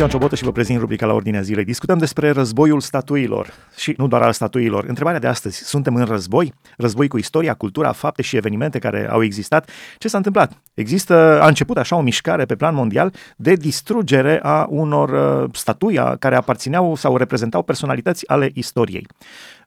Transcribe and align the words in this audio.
Ioan 0.00 0.12
Ciobotă 0.12 0.34
și 0.34 0.44
vă 0.44 0.52
prezint 0.52 0.78
rubrica 0.78 1.06
la 1.06 1.12
ordinea 1.12 1.40
zilei. 1.40 1.64
Discutăm 1.64 1.98
despre 1.98 2.30
războiul 2.30 2.80
statuilor 2.80 3.52
și 3.76 3.94
nu 3.96 4.08
doar 4.08 4.22
al 4.22 4.32
statuilor. 4.32 4.84
Întrebarea 4.84 5.20
de 5.20 5.26
astăzi, 5.26 5.64
suntem 5.64 5.94
în 5.94 6.04
război? 6.04 6.54
Război 6.76 7.08
cu 7.08 7.18
istoria, 7.18 7.54
cultura, 7.54 7.92
fapte 7.92 8.22
și 8.22 8.36
evenimente 8.36 8.78
care 8.78 9.08
au 9.10 9.22
existat? 9.22 9.70
Ce 9.98 10.08
s-a 10.08 10.16
întâmplat? 10.16 10.52
Există, 10.74 11.40
a 11.42 11.46
început 11.46 11.76
așa 11.76 11.96
o 11.96 12.00
mișcare 12.00 12.44
pe 12.44 12.56
plan 12.56 12.74
mondial 12.74 13.14
de 13.36 13.52
distrugere 13.52 14.40
a 14.42 14.66
unor 14.68 15.42
uh, 15.42 15.50
statui 15.52 16.00
care 16.18 16.36
aparțineau 16.36 16.94
sau 16.94 17.16
reprezentau 17.16 17.62
personalități 17.62 18.28
ale 18.28 18.50
istoriei. 18.54 19.06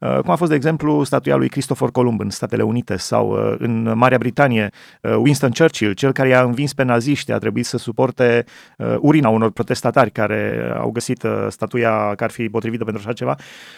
Uh, 0.04 0.20
cum 0.20 0.30
a 0.30 0.36
fost, 0.36 0.50
de 0.50 0.56
exemplu, 0.56 1.04
statuia 1.04 1.36
lui 1.36 1.50
Christopher 1.50 1.90
Columb 1.90 2.20
în 2.20 2.30
Statele 2.30 2.64
Unite 2.64 2.98
sau 2.98 3.30
uh, 3.30 3.56
în 3.58 3.92
Marea 3.96 4.18
Britanie, 4.18 4.70
uh, 5.02 5.16
Winston 5.16 5.52
Churchill, 5.52 5.94
cel 5.94 6.12
care 6.12 6.28
i-a 6.28 6.42
învins 6.42 6.74
pe 6.74 6.84
naziști, 6.84 7.32
a 7.32 7.38
trebuit 7.38 7.66
să 7.66 7.78
suporte 7.78 8.46
urina 9.00 9.30
unor 9.30 9.52
protestatari 9.52 10.12
care 10.12 10.72
au 10.80 10.92
găsit 10.92 11.26
statuia 11.50 11.90
care 11.90 12.24
ar 12.24 12.32
fi 12.32 12.50
potrivită 12.50 12.84
pentru 12.84 13.04
așa 13.06 13.14
ceva. 13.14 13.36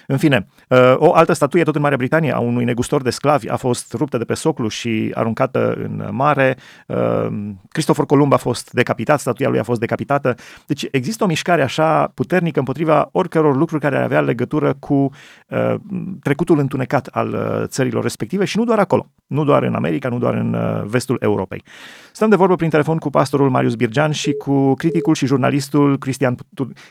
În 0.08 0.18
fine, 0.18 0.48
o 0.96 1.14
altă 1.14 1.34
statuie 1.34 1.64
tot 1.64 1.76
în 1.76 1.82
Marea 1.82 1.98
Britanie 1.98 2.34
a 2.34 2.40
unui 2.40 2.64
negustor 2.64 3.02
de 3.02 3.10
sclavi 3.10 3.50
a 3.50 3.56
fost 3.56 3.94
ruptă 3.94 4.18
de 4.18 4.24
pe 4.24 4.34
soclu 4.34 4.68
și 4.68 5.12
aruncată 5.16 5.74
în 5.74 6.08
mare. 6.12 6.58
Christopher 7.70 8.06
Columb 8.06 8.34
a 8.34 8.38
fost 8.38 8.72
decapitat, 8.72 9.20
statuia 9.20 9.50
lui 9.50 9.60
a 9.60 9.64
fost 9.64 9.80
decapitată. 9.80 10.36
Deci 10.66 10.88
există 10.92 11.24
o 11.24 11.28
mișcare 11.28 11.62
așa 11.62 12.12
puternică 12.14 12.60
împotriva 12.60 13.10
oricăror 13.12 13.56
lucruri 13.56 13.82
care 13.82 13.98
ar 13.98 14.04
avea 14.04 14.22
legătură 14.22 14.76
cu 14.80 15.12
trecutul 16.22 16.60
întunecat 16.60 17.08
al 17.08 17.34
uh, 17.34 17.68
țărilor 17.68 18.04
respective 18.04 18.46
și 18.46 18.58
nu 18.58 18.64
doar 18.64 18.80
acolo, 18.80 19.12
nu 19.28 19.44
doar 19.44 19.64
în 19.64 19.76
America, 19.76 20.10
nu 20.10 20.18
doar 20.18 20.34
în 20.34 20.54
uh, 20.54 20.84
vestul 20.86 21.18
Europei. 21.20 21.64
Stăm 22.12 22.30
de 22.30 22.36
vorbă 22.36 22.56
prin 22.56 22.70
telefon 22.70 22.98
cu 22.98 23.10
pastorul 23.10 23.50
Marius 23.50 23.76
Birgean 23.76 24.12
și 24.12 24.32
cu 24.32 24.74
criticul 24.74 25.14
și 25.14 25.26
jurnalistul 25.26 25.98
Cristian, 25.98 26.36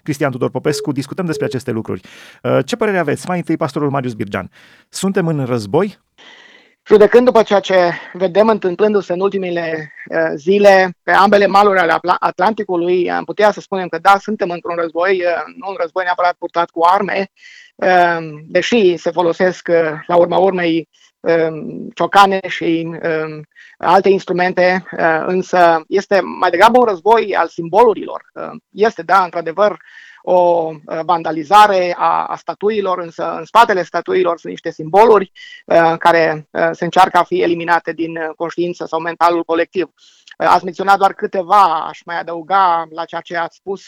Cristian 0.03 0.31
Tudor 0.31 0.51
Popescu. 0.51 0.93
Discutăm 0.93 1.27
despre 1.27 1.45
aceste 1.45 1.71
lucruri. 1.71 2.01
Uh, 2.43 2.59
ce 2.65 2.77
părere 2.77 2.99
aveți? 2.99 3.25
Mai 3.29 3.37
întâi, 3.37 3.57
pastorul 3.57 3.91
Marius 3.91 4.15
Birgean. 4.15 4.51
Suntem 4.89 5.27
în 5.27 5.45
război? 5.45 5.99
Judecând 6.87 7.25
după 7.25 7.43
ceea 7.43 7.61
ce 7.61 7.93
vedem 8.13 8.49
întâmplându-se 8.49 9.13
în 9.13 9.21
ultimele 9.21 9.93
zile 10.35 10.97
pe 11.03 11.11
ambele 11.11 11.47
maluri 11.47 11.79
ale 11.79 11.99
Atlanticului, 12.19 13.11
am 13.11 13.25
putea 13.25 13.51
să 13.51 13.61
spunem 13.61 13.89
că 13.89 13.99
da, 13.99 14.19
suntem 14.19 14.51
într-un 14.51 14.77
război, 14.77 15.23
nu 15.57 15.69
un 15.69 15.77
război 15.81 16.05
neapărat 16.05 16.35
purtat 16.35 16.71
cu 16.71 16.85
arme, 16.85 17.31
Ehm, 17.77 18.45
deși 18.47 18.97
se 18.97 19.11
folosesc 19.11 19.69
eh, 19.69 19.93
la 20.07 20.17
urma 20.17 20.37
urmei 20.37 20.89
ehm, 21.21 21.91
ciocane 21.95 22.41
și 22.49 22.99
ehm, 23.03 23.49
alte 23.79 24.09
instrumente, 24.09 24.85
eh, 24.97 25.23
însă 25.27 25.85
este 25.89 26.21
mai 26.21 26.51
degrabă 26.51 26.79
un 26.79 26.85
război 26.85 27.37
al 27.37 27.49
simbolurilor. 27.49 28.23
Este, 28.71 29.03
da, 29.03 29.25
într-adevăr, 29.25 29.79
o 30.27 30.71
eh, 30.73 31.01
vandalizare 31.05 31.95
a, 31.99 32.25
a 32.25 32.37
statuilor, 32.37 32.99
însă 32.99 33.35
în 33.39 33.45
spatele 33.45 33.83
statuilor 33.83 34.39
sunt 34.39 34.53
niște 34.53 34.71
simboluri 34.71 35.33
care 35.99 36.49
se 36.73 36.85
încearcă 36.85 37.19
a 37.19 37.23
fi 37.23 37.43
eliminate 37.43 37.93
din 37.93 38.33
conștiință 38.37 38.87
sau 38.87 39.01
mentalul 39.01 39.45
colectiv. 39.45 39.91
Ați 40.37 40.65
menționat 40.65 40.99
doar 40.99 41.13
câteva, 41.13 41.87
aș 41.89 42.03
mai 42.05 42.19
adăuga 42.19 42.87
la 42.91 43.05
ceea 43.05 43.21
ce 43.21 43.37
ați 43.37 43.57
spus 43.57 43.87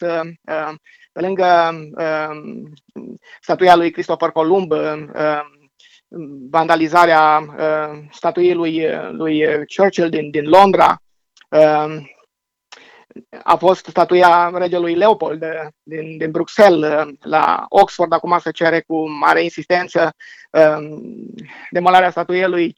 pe 1.17 1.23
lângă 1.23 1.70
uh, 1.97 2.62
statuia 3.41 3.77
lui 3.77 3.91
Christopher 3.91 4.31
Columb, 4.31 4.71
uh, 4.71 5.41
vandalizarea 6.50 7.39
uh, 7.39 7.98
statuiei 8.11 8.55
lui, 8.55 8.87
lui 9.11 9.45
Churchill 9.77 10.09
din, 10.09 10.31
din 10.31 10.48
Londra, 10.48 11.03
uh, 11.48 11.97
a 13.42 13.56
fost 13.56 13.86
statuia 13.86 14.50
regelui 14.55 14.95
Leopold 14.95 15.45
din, 15.83 16.17
din 16.19 16.31
Bruxelles 16.31 17.06
la 17.20 17.67
Oxford, 17.69 18.12
acum 18.12 18.39
se 18.39 18.50
cere 18.50 18.81
cu 18.81 19.09
mare 19.09 19.42
insistență 19.42 20.15
demolarea 21.71 22.10
statuiei 22.10 22.49
lui 22.49 22.76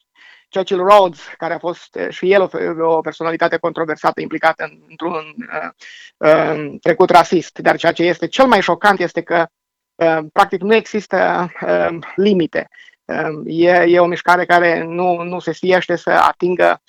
Churchill 0.50 0.84
Rhodes, 0.84 1.20
care 1.36 1.54
a 1.54 1.58
fost 1.58 1.96
eh, 1.96 2.10
și 2.10 2.32
el 2.32 2.42
o, 2.42 2.48
o 2.96 3.00
personalitate 3.00 3.56
controversată 3.56 4.20
implicată 4.20 4.68
într-un 4.88 5.34
uh, 5.38 5.70
uh, 6.16 6.74
trecut 6.80 7.10
rasist. 7.10 7.58
Dar 7.58 7.76
ceea 7.76 7.92
ce 7.92 8.02
este 8.02 8.26
cel 8.26 8.46
mai 8.46 8.62
șocant 8.62 9.00
este 9.00 9.22
că 9.22 9.46
uh, 9.94 10.18
practic 10.32 10.60
nu 10.60 10.74
există 10.74 11.50
uh, 11.62 11.98
limite. 12.14 12.68
Uh, 13.04 13.40
e, 13.44 13.84
e 13.88 14.00
o 14.00 14.06
mișcare 14.06 14.44
care 14.44 14.84
nu, 14.84 15.22
nu 15.22 15.38
se 15.38 15.52
sfiește 15.52 15.96
să 15.96 16.10
atingă 16.10 16.80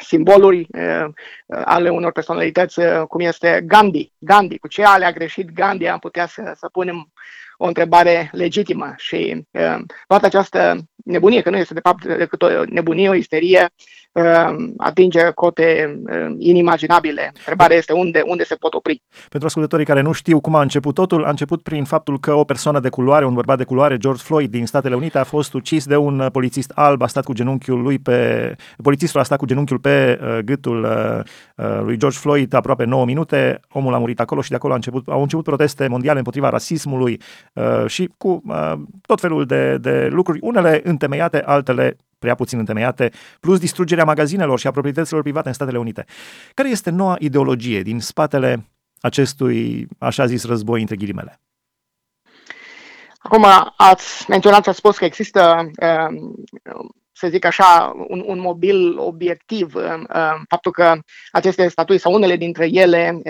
simboluri 0.00 0.66
ale 1.48 1.88
unor 1.88 2.12
personalități 2.12 2.80
cum 3.08 3.20
este 3.20 3.62
Gandhi. 3.66 4.12
Gandhi, 4.18 4.58
cu 4.58 4.68
ce 4.68 4.84
ale 4.84 5.04
a 5.04 5.12
greșit 5.12 5.50
Gandhi, 5.50 5.86
am 5.86 5.98
putea 5.98 6.26
să, 6.26 6.52
să 6.56 6.68
punem 6.68 7.12
o 7.56 7.66
întrebare 7.66 8.28
legitimă 8.32 8.94
și 8.96 9.46
toată 10.06 10.26
această 10.26 10.76
nebunie, 11.04 11.42
că 11.42 11.50
nu 11.50 11.56
este 11.56 11.74
de 11.74 11.80
fapt 11.80 12.04
decât 12.04 12.42
o 12.42 12.64
nebunie, 12.64 13.08
o 13.08 13.14
isterie, 13.14 13.68
Um, 13.68 14.03
atinge 14.76 15.30
cote 15.30 16.00
um, 16.26 16.36
inimaginabile. 16.38 17.32
Întrebarea 17.36 17.76
este 17.76 17.92
unde, 17.92 18.22
unde 18.26 18.44
se 18.44 18.54
pot 18.54 18.74
opri. 18.74 19.02
Pentru 19.28 19.46
ascultătorii 19.46 19.84
care 19.84 20.00
nu 20.00 20.12
știu 20.12 20.40
cum 20.40 20.54
a 20.54 20.60
început 20.60 20.94
totul, 20.94 21.24
a 21.24 21.28
început 21.28 21.62
prin 21.62 21.84
faptul 21.84 22.20
că 22.20 22.32
o 22.32 22.44
persoană 22.44 22.80
de 22.80 22.88
culoare, 22.88 23.26
un 23.26 23.34
bărbat 23.34 23.58
de 23.58 23.64
culoare, 23.64 23.96
George 23.96 24.22
Floyd 24.22 24.50
din 24.50 24.66
Statele 24.66 24.94
Unite, 24.94 25.18
a 25.18 25.24
fost 25.24 25.54
ucis 25.54 25.86
de 25.86 25.96
un 25.96 26.28
polițist 26.32 26.70
alb, 26.74 27.02
a 27.02 27.06
stat 27.06 27.24
cu 27.24 27.32
genunchiul 27.32 27.82
lui 27.82 27.98
pe... 27.98 28.56
Polițistul 28.82 29.20
a 29.20 29.22
stat 29.22 29.38
cu 29.38 29.46
genunchiul 29.46 29.78
pe 29.78 30.20
uh, 30.22 30.38
gâtul 30.38 30.82
uh, 30.84 31.66
uh, 31.66 31.80
lui 31.82 31.96
George 31.96 32.18
Floyd 32.18 32.52
aproape 32.52 32.84
9 32.84 33.04
minute, 33.04 33.60
omul 33.72 33.94
a 33.94 33.98
murit 33.98 34.20
acolo 34.20 34.40
și 34.40 34.48
de 34.50 34.54
acolo 34.54 34.72
a 34.72 34.76
început, 34.76 35.08
au 35.08 35.22
început 35.22 35.44
proteste 35.44 35.86
mondiale 35.86 36.18
împotriva 36.18 36.48
rasismului 36.48 37.20
uh, 37.52 37.86
și 37.86 38.10
cu 38.16 38.42
uh, 38.46 38.72
tot 39.06 39.20
felul 39.20 39.44
de, 39.44 39.78
de 39.78 40.08
lucruri, 40.10 40.38
unele 40.42 40.80
întemeiate, 40.84 41.42
altele 41.42 41.96
prea 42.24 42.34
puțin 42.34 42.58
întemeiate, 42.58 43.10
plus 43.40 43.58
distrugerea 43.58 44.04
magazinelor 44.04 44.58
și 44.58 44.66
a 44.66 44.70
proprietăților 44.70 45.22
private 45.22 45.48
în 45.48 45.54
Statele 45.54 45.78
Unite. 45.78 46.04
Care 46.54 46.68
este 46.68 46.90
noua 46.90 47.16
ideologie 47.18 47.82
din 47.82 48.00
spatele 48.00 48.68
acestui, 49.00 49.86
așa 49.98 50.26
zis, 50.26 50.44
război 50.44 50.80
între 50.80 50.96
ghilimele? 50.96 51.40
Acum 53.18 53.46
ați 53.76 54.30
menționat, 54.30 54.66
ați 54.66 54.78
spus 54.78 54.96
că 54.96 55.04
există, 55.04 55.70
um, 56.08 56.34
să 57.12 57.28
zic 57.28 57.44
așa, 57.44 57.92
un, 58.08 58.22
un 58.26 58.38
mobil 58.38 58.98
obiectiv, 58.98 59.74
um, 59.74 59.82
um, 59.82 60.44
faptul 60.48 60.72
că 60.72 60.98
aceste 61.30 61.68
statui 61.68 61.98
sau 61.98 62.12
unele 62.12 62.36
dintre 62.36 62.68
ele 62.70 63.22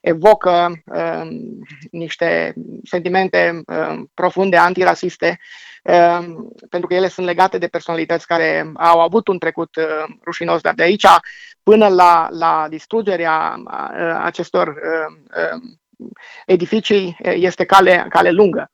evocă 0.00 0.82
niște 1.90 2.54
sentimente 2.84 3.62
profunde 4.14 4.56
antirasiste 4.56 5.28
Ehm, 5.28 5.40
pentru 6.70 6.88
că 6.88 6.94
ele 6.94 7.08
sunt 7.08 7.26
legate 7.26 7.58
de 7.58 7.66
personalități 7.66 8.26
care 8.26 8.72
au 8.74 9.00
avut 9.00 9.28
un 9.28 9.38
trecut 9.38 9.76
ehm, 9.76 10.20
rușinos, 10.24 10.60
dar 10.60 10.74
de 10.74 10.82
aici 10.82 11.06
până 11.62 11.88
la, 11.88 12.28
la 12.30 12.66
distrugerea 12.68 13.56
acestor 14.22 14.68
ehm, 14.68 15.80
edificii 16.46 17.16
este 17.22 17.64
cale, 17.64 18.06
cale 18.08 18.30
lungă. 18.30 18.70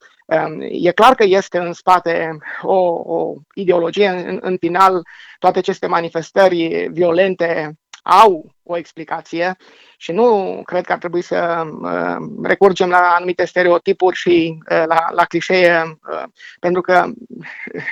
E 0.59 0.91
clar 0.91 1.15
că 1.15 1.23
este 1.23 1.57
în 1.57 1.73
spate 1.73 2.37
o, 2.61 2.75
o 3.15 3.33
ideologie, 3.53 4.07
în, 4.07 4.37
în 4.41 4.57
final 4.57 5.01
toate 5.39 5.57
aceste 5.57 5.87
manifestări 5.87 6.87
violente 6.91 7.77
au 8.03 8.51
o 8.63 8.77
explicație 8.77 9.57
și 9.97 10.11
nu 10.11 10.61
cred 10.65 10.85
că 10.85 10.91
ar 10.91 10.97
trebui 10.97 11.21
să 11.21 11.63
uh, 11.81 12.15
recurgem 12.43 12.89
la 12.89 13.13
anumite 13.15 13.45
stereotipuri 13.45 14.15
și 14.15 14.57
uh, 14.71 14.83
la, 14.85 15.05
la 15.11 15.25
clișee, 15.25 15.99
uh, 16.11 16.23
pentru 16.59 16.81
că 16.81 17.05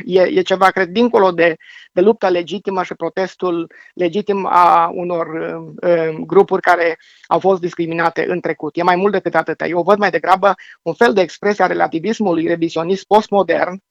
e, 0.05 0.21
e 0.21 0.41
ceva, 0.41 0.69
cred, 0.69 0.87
dincolo 0.87 1.31
de, 1.31 1.55
de 1.91 2.01
lupta 2.01 2.29
legitimă 2.29 2.83
și 2.83 2.93
protestul 2.93 3.71
legitim 3.93 4.45
a 4.45 4.89
unor 4.93 5.27
grupuri 6.19 6.61
care 6.61 6.99
au 7.27 7.39
fost 7.39 7.61
discriminate 7.61 8.25
în 8.27 8.39
trecut. 8.39 8.77
E 8.77 8.83
mai 8.83 8.95
mult 8.95 9.11
decât 9.11 9.35
atât. 9.35 9.61
Eu 9.61 9.81
văd 9.81 9.97
mai 9.97 10.09
degrabă 10.09 10.55
un 10.81 10.93
fel 10.93 11.13
de 11.13 11.21
expresie 11.21 11.63
a 11.63 11.67
relativismului 11.67 12.47
revizionist 12.47 13.05
postmodern 13.07 13.81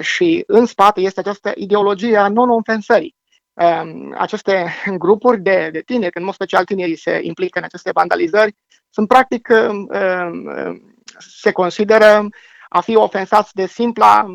și 0.00 0.44
în 0.46 0.66
spate 0.66 1.00
este 1.00 1.20
această 1.20 1.52
ideologie 1.54 2.16
a 2.16 2.28
non-ofensării 2.28 3.14
Ehm, 3.14 3.23
aceste 4.18 4.72
grupuri 5.04 5.40
de, 5.40 5.68
de 5.72 5.80
tineri, 5.80 6.16
în 6.18 6.24
mod 6.24 6.34
special 6.34 6.64
tinerii 6.64 6.96
se 6.96 7.18
implică 7.22 7.58
în 7.58 7.64
aceste 7.64 7.90
vandalizări, 7.94 8.56
sunt 8.90 9.08
practic, 9.08 9.48
ehm, 9.48 9.90
ehm, 9.92 10.96
se 11.18 11.52
consideră 11.52 12.28
a 12.68 12.80
fi 12.80 12.96
ofensați 12.96 13.54
de 13.54 13.66
simpla 13.66 14.34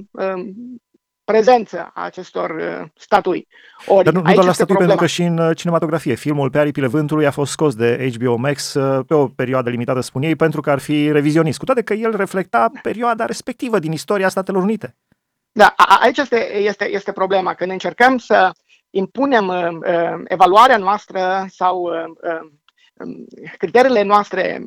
prezență 1.23 1.91
a 1.93 2.03
acestor 2.03 2.51
statui. 2.95 3.47
Ori, 3.85 4.03
Dar 4.03 4.13
nu, 4.13 4.21
nu 4.21 4.33
doar 4.33 4.45
la 4.45 4.51
statui, 4.51 4.75
pentru 4.75 4.95
că 4.95 5.05
și 5.05 5.21
în 5.21 5.37
uh, 5.37 5.55
cinematografie. 5.55 6.15
Filmul 6.15 6.49
Pe 6.49 6.59
aripile 6.59 6.87
vântului 6.87 7.25
a 7.25 7.31
fost 7.31 7.51
scos 7.51 7.75
de 7.75 8.11
HBO 8.17 8.35
Max 8.35 8.73
uh, 8.73 9.05
pe 9.07 9.13
o 9.13 9.27
perioadă 9.27 9.69
limitată, 9.69 9.99
spun 9.99 10.21
ei, 10.21 10.35
pentru 10.35 10.61
că 10.61 10.71
ar 10.71 10.79
fi 10.79 11.11
revizionist, 11.11 11.59
cu 11.59 11.65
toate 11.65 11.81
că 11.81 11.93
el 11.93 12.15
reflecta 12.15 12.71
perioada 12.81 13.25
respectivă 13.25 13.79
din 13.79 13.91
istoria 13.91 14.29
Statelor 14.29 14.63
Unite. 14.63 14.95
Da, 15.51 15.73
aici 16.01 16.17
este, 16.17 16.55
este, 16.55 16.89
este 16.89 17.11
problema. 17.11 17.53
Când 17.53 17.71
încercăm 17.71 18.17
să 18.17 18.51
impunem 18.89 19.47
uh, 19.47 19.67
uh, 19.71 20.21
evaluarea 20.23 20.77
noastră 20.77 21.45
sau 21.49 21.81
uh, 21.81 22.03
um, 23.03 23.27
criteriile 23.57 24.01
noastre 24.01 24.63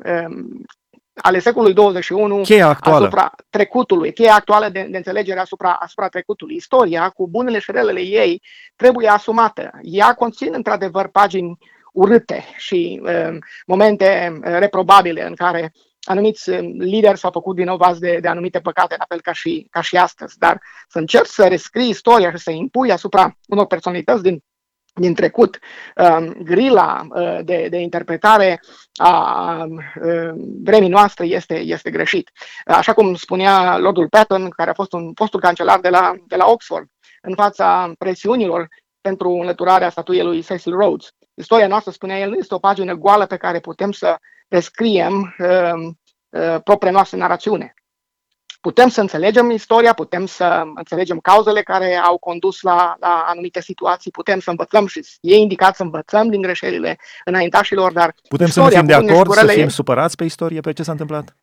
ale 1.15 1.39
secolului 1.39 1.73
21 1.73 2.41
cheia 2.41 2.67
actuală. 2.67 2.97
asupra 2.97 3.31
trecutului, 3.49 4.13
cheia 4.13 4.33
actuală 4.33 4.69
de, 4.69 4.87
de 4.89 4.97
înțelegere 4.97 5.39
asupra, 5.39 5.71
asupra 5.71 6.07
trecutului. 6.07 6.55
Istoria, 6.55 7.09
cu 7.09 7.27
bunele 7.29 7.59
și 7.59 7.71
relele 7.71 8.01
ei, 8.01 8.41
trebuie 8.75 9.07
asumată. 9.07 9.71
Ea 9.81 10.13
conține 10.13 10.55
într-adevăr 10.55 11.07
pagini 11.07 11.57
urâte 11.93 12.43
și 12.57 13.01
uh, 13.03 13.37
momente 13.65 14.39
reprobabile 14.41 15.25
în 15.25 15.35
care 15.35 15.73
anumiți 16.03 16.51
lideri 16.77 17.17
s-au 17.17 17.31
făcut 17.31 17.55
vinovați 17.55 17.99
de, 17.99 18.17
de 18.21 18.27
anumite 18.27 18.59
păcate, 18.59 18.95
la 18.97 19.05
fel 19.07 19.21
ca 19.21 19.33
și, 19.33 19.67
ca 19.69 19.81
și 19.81 19.97
astăzi. 19.97 20.37
Dar 20.37 20.61
să 20.87 20.99
încerci 20.99 21.27
să 21.27 21.47
rescrii 21.47 21.89
istoria 21.89 22.31
și 22.31 22.37
să 22.37 22.51
impui 22.51 22.91
asupra 22.91 23.37
unor 23.47 23.65
personalități 23.65 24.23
din 24.23 24.43
din 24.95 25.13
trecut, 25.13 25.59
um, 25.95 26.33
grila 26.43 27.05
uh, 27.09 27.39
de, 27.43 27.67
de 27.69 27.77
interpretare 27.77 28.61
a 28.95 29.65
uh, 29.65 30.31
vremii 30.63 30.89
noastre 30.89 31.25
este, 31.25 31.57
este 31.59 31.91
greșit. 31.91 32.31
Așa 32.65 32.93
cum 32.93 33.15
spunea 33.15 33.77
Lordul 33.77 34.09
Patton, 34.09 34.49
care 34.49 34.69
a 34.69 34.73
fost 34.73 34.93
un 34.93 35.13
fostul 35.13 35.39
cancelar 35.39 35.79
de 35.79 35.89
la, 35.89 36.13
de 36.27 36.35
la 36.35 36.45
Oxford, 36.45 36.87
în 37.21 37.35
fața 37.35 37.91
presiunilor 37.97 38.67
pentru 39.01 39.29
înlăturarea 39.29 39.89
statuiei 39.89 40.23
lui 40.23 40.41
Cecil 40.41 40.73
Rhodes. 40.73 41.07
Istoria 41.33 41.67
noastră, 41.67 41.91
spunea 41.91 42.19
el, 42.19 42.37
este 42.37 42.53
o 42.53 42.59
pagină 42.59 42.93
goală 42.93 43.25
pe 43.25 43.37
care 43.37 43.59
putem 43.59 43.91
să 43.91 44.17
descriem 44.55 45.35
uh, 45.39 45.93
uh, 46.29 46.61
propria 46.63 46.91
noastră 46.91 47.17
narațiune 47.17 47.73
putem 48.61 48.89
să 48.89 49.01
înțelegem 49.01 49.49
istoria, 49.49 49.93
putem 49.93 50.25
să 50.25 50.63
înțelegem 50.75 51.19
cauzele 51.19 51.61
care 51.61 51.95
au 51.95 52.17
condus 52.17 52.61
la, 52.61 52.95
la 52.99 53.23
anumite 53.27 53.61
situații, 53.61 54.11
putem 54.11 54.39
să 54.39 54.49
învățăm 54.49 54.85
și 54.85 55.05
e 55.21 55.35
indicat 55.35 55.75
să 55.75 55.83
învățăm 55.83 56.29
din 56.29 56.41
greșelile 56.41 56.97
înaintașilor, 57.25 57.91
dar 57.91 58.15
Putem 58.29 58.47
să 58.47 58.59
nu 58.61 58.69
fim 58.69 58.85
de 58.85 58.93
acord, 58.93 59.33
să 59.33 59.47
fim 59.47 59.67
supărați 59.69 60.15
pe 60.15 60.23
istorie, 60.23 60.61
pe 60.61 60.73
ce 60.73 60.83
s-a 60.83 60.91
întâmplat? 60.91 61.35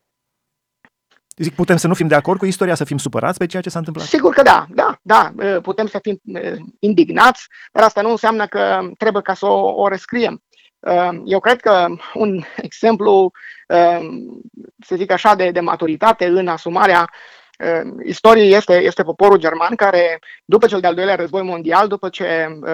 Zic, 1.37 1.55
putem 1.55 1.77
să 1.77 1.87
nu 1.87 1.95
fim 1.95 2.09
de 2.09 2.15
acord 2.15 2.39
cu 2.39 2.47
istoria, 2.47 2.75
să 2.75 2.85
fim 2.85 2.99
supărați 2.99 3.39
pe 3.39 3.47
ceea 3.47 3.63
ce 3.63 3.71
s-a 3.71 3.79
întâmplat? 3.79 4.07
Sigur 4.07 4.35
că 4.35 4.43
da, 4.43 4.67
da, 4.71 4.99
da, 5.03 5.33
putem 5.63 5.87
să 5.87 5.99
fim 6.03 6.21
indignați, 6.79 7.47
dar 7.73 7.83
asta 7.83 8.01
nu 8.01 8.11
înseamnă 8.11 8.47
că 8.47 8.81
trebuie 8.99 9.23
ca 9.23 9.35
să 9.35 9.47
o, 9.47 9.83
o 9.83 9.89
rescriem. 9.89 10.43
Eu 11.25 11.41
cred 11.41 11.61
că 11.61 11.87
un 12.15 12.43
exemplu 12.57 13.33
Ehm, 13.71 14.41
să 14.87 14.97
zic 14.97 15.11
așa, 15.11 15.35
de, 15.35 15.51
de 15.51 15.61
maturitate 15.61 16.27
în 16.27 16.49
asumarea 16.49 17.11
ehm, 17.59 18.01
istoriei 18.05 18.53
este, 18.53 18.83
este 18.83 19.03
poporul 19.03 19.39
german 19.39 19.75
care, 19.75 20.19
după 20.45 20.67
cel 20.67 20.81
de-al 20.81 20.95
doilea 20.95 21.15
război 21.15 21.43
mondial, 21.43 21.89
după 21.89 22.09
ce 22.09 22.25
ehm, 22.25 22.67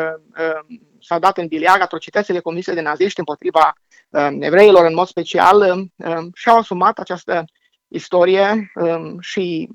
s-au 1.00 1.18
dat 1.18 1.38
în 1.38 1.46
biliag 1.46 1.80
atrocitățile 1.80 2.40
comise 2.40 2.74
de 2.74 2.80
naziști 2.80 3.18
împotriva 3.18 3.72
evreilor 4.40 4.84
în 4.84 4.94
mod 4.94 5.06
special, 5.06 5.88
și-au 6.34 6.58
asumat 6.58 6.98
această 6.98 7.44
istorie 7.88 8.72
și 9.20 9.70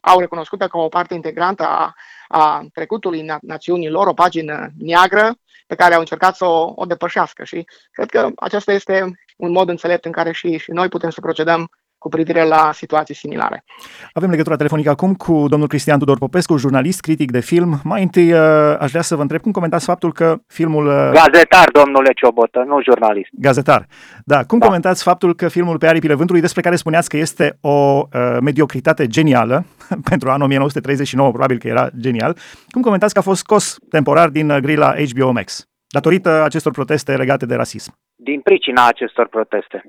au 0.00 0.18
recunoscut-o 0.18 0.66
ca 0.66 0.78
o 0.78 0.88
parte 0.88 1.14
integrantă 1.14 1.66
a, 1.66 1.94
a 2.28 2.66
trecutului 2.72 3.30
națiunii 3.40 3.88
lor, 3.88 4.06
o 4.06 4.12
pagină 4.12 4.68
neagră 4.78 5.34
pe 5.72 5.78
care 5.82 5.94
au 5.94 6.00
încercat 6.00 6.36
să 6.36 6.44
o, 6.44 6.72
o 6.76 6.84
depășească. 6.84 7.44
Și 7.44 7.64
cred 7.90 8.10
că 8.10 8.28
acesta 8.36 8.72
este 8.72 9.20
un 9.36 9.50
mod 9.50 9.68
înțelept 9.68 10.04
în 10.04 10.12
care 10.12 10.32
și, 10.32 10.58
și 10.58 10.70
noi 10.70 10.88
putem 10.88 11.10
să 11.10 11.20
procedăm 11.20 11.70
cu 12.02 12.08
privire 12.08 12.44
la 12.44 12.70
situații 12.72 13.14
similare. 13.14 13.64
Avem 14.12 14.30
legătura 14.30 14.56
telefonică 14.56 14.90
acum 14.90 15.14
cu 15.14 15.46
domnul 15.48 15.68
Cristian 15.68 15.98
Tudor 15.98 16.18
Popescu, 16.18 16.56
jurnalist, 16.56 17.00
critic 17.00 17.30
de 17.30 17.40
film. 17.40 17.80
Mai 17.84 18.02
întâi 18.02 18.32
uh, 18.32 18.40
aș 18.78 18.90
vrea 18.90 19.02
să 19.02 19.16
vă 19.16 19.22
întreb 19.22 19.40
cum 19.40 19.52
comentați 19.52 19.84
faptul 19.84 20.12
că 20.12 20.36
filmul... 20.46 20.86
Uh, 20.86 21.10
gazetar, 21.12 21.68
domnule 21.72 22.12
Ciobotă, 22.12 22.64
nu 22.66 22.82
jurnalist. 22.82 23.28
Gazetar. 23.32 23.86
Da, 24.24 24.44
cum 24.44 24.58
da. 24.58 24.66
comentați 24.66 25.02
faptul 25.02 25.34
că 25.34 25.48
filmul 25.48 25.78
Pe 25.78 25.86
aripile 25.86 26.14
vântului, 26.14 26.40
despre 26.40 26.60
care 26.60 26.76
spuneați 26.76 27.08
că 27.08 27.16
este 27.16 27.58
o 27.60 28.02
uh, 28.12 28.36
mediocritate 28.40 29.06
genială, 29.06 29.64
pentru 30.10 30.28
anul 30.28 30.42
1939 30.42 31.30
probabil 31.30 31.58
că 31.58 31.68
era 31.68 31.88
genial, 32.00 32.36
cum 32.70 32.82
comentați 32.82 33.12
că 33.12 33.18
a 33.18 33.22
fost 33.22 33.40
scos 33.40 33.76
temporar 33.90 34.28
din 34.28 34.50
uh, 34.50 34.56
grila 34.56 34.94
HBO 35.12 35.30
Max, 35.30 35.68
datorită 35.88 36.42
acestor 36.44 36.72
proteste 36.72 37.16
legate 37.16 37.46
de 37.46 37.54
rasism? 37.54 37.92
Din 38.16 38.40
pricina 38.40 38.86
acestor 38.86 39.28
proteste. 39.28 39.82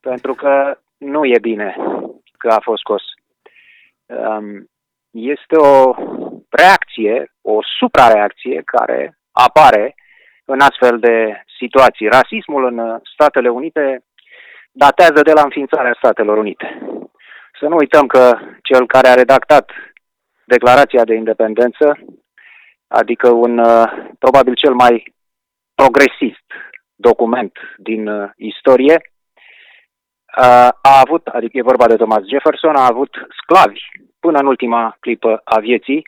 Pentru 0.00 0.34
că 0.34 0.78
nu 1.00 1.24
e 1.24 1.38
bine 1.38 1.76
că 2.38 2.48
a 2.48 2.60
fost 2.60 2.80
scos. 2.80 3.02
Um, 4.06 4.70
este 5.10 5.56
o 5.56 5.94
reacție, 6.48 7.32
o 7.40 7.58
suprareacție 7.78 8.62
care 8.64 9.18
apare 9.32 9.94
în 10.44 10.60
astfel 10.60 10.98
de 10.98 11.44
situații. 11.58 12.08
Rasismul 12.08 12.64
în 12.64 13.00
Statele 13.12 13.48
Unite 13.48 14.04
datează 14.72 15.22
de 15.22 15.32
la 15.32 15.42
înființarea 15.42 15.94
Statelor 15.96 16.38
Unite. 16.38 16.78
Să 17.60 17.66
nu 17.66 17.76
uităm 17.76 18.06
că 18.06 18.38
cel 18.62 18.86
care 18.86 19.08
a 19.08 19.14
redactat 19.14 19.70
Declarația 20.44 21.04
de 21.04 21.14
Independență, 21.14 21.98
adică 22.88 23.28
un 23.30 23.58
uh, 23.58 23.84
probabil 24.18 24.54
cel 24.54 24.74
mai 24.74 25.14
progresist 25.74 26.46
document 26.94 27.52
din 27.76 28.06
uh, 28.06 28.30
istorie, 28.36 29.00
a 30.82 31.00
avut, 31.04 31.26
adică 31.26 31.58
e 31.58 31.62
vorba 31.62 31.86
de 31.86 31.96
Thomas 31.96 32.22
Jefferson, 32.30 32.74
a 32.76 32.86
avut 32.86 33.10
sclavi 33.42 33.80
până 34.20 34.38
în 34.38 34.46
ultima 34.46 34.96
clipă 35.00 35.40
a 35.44 35.58
vieții, 35.58 36.02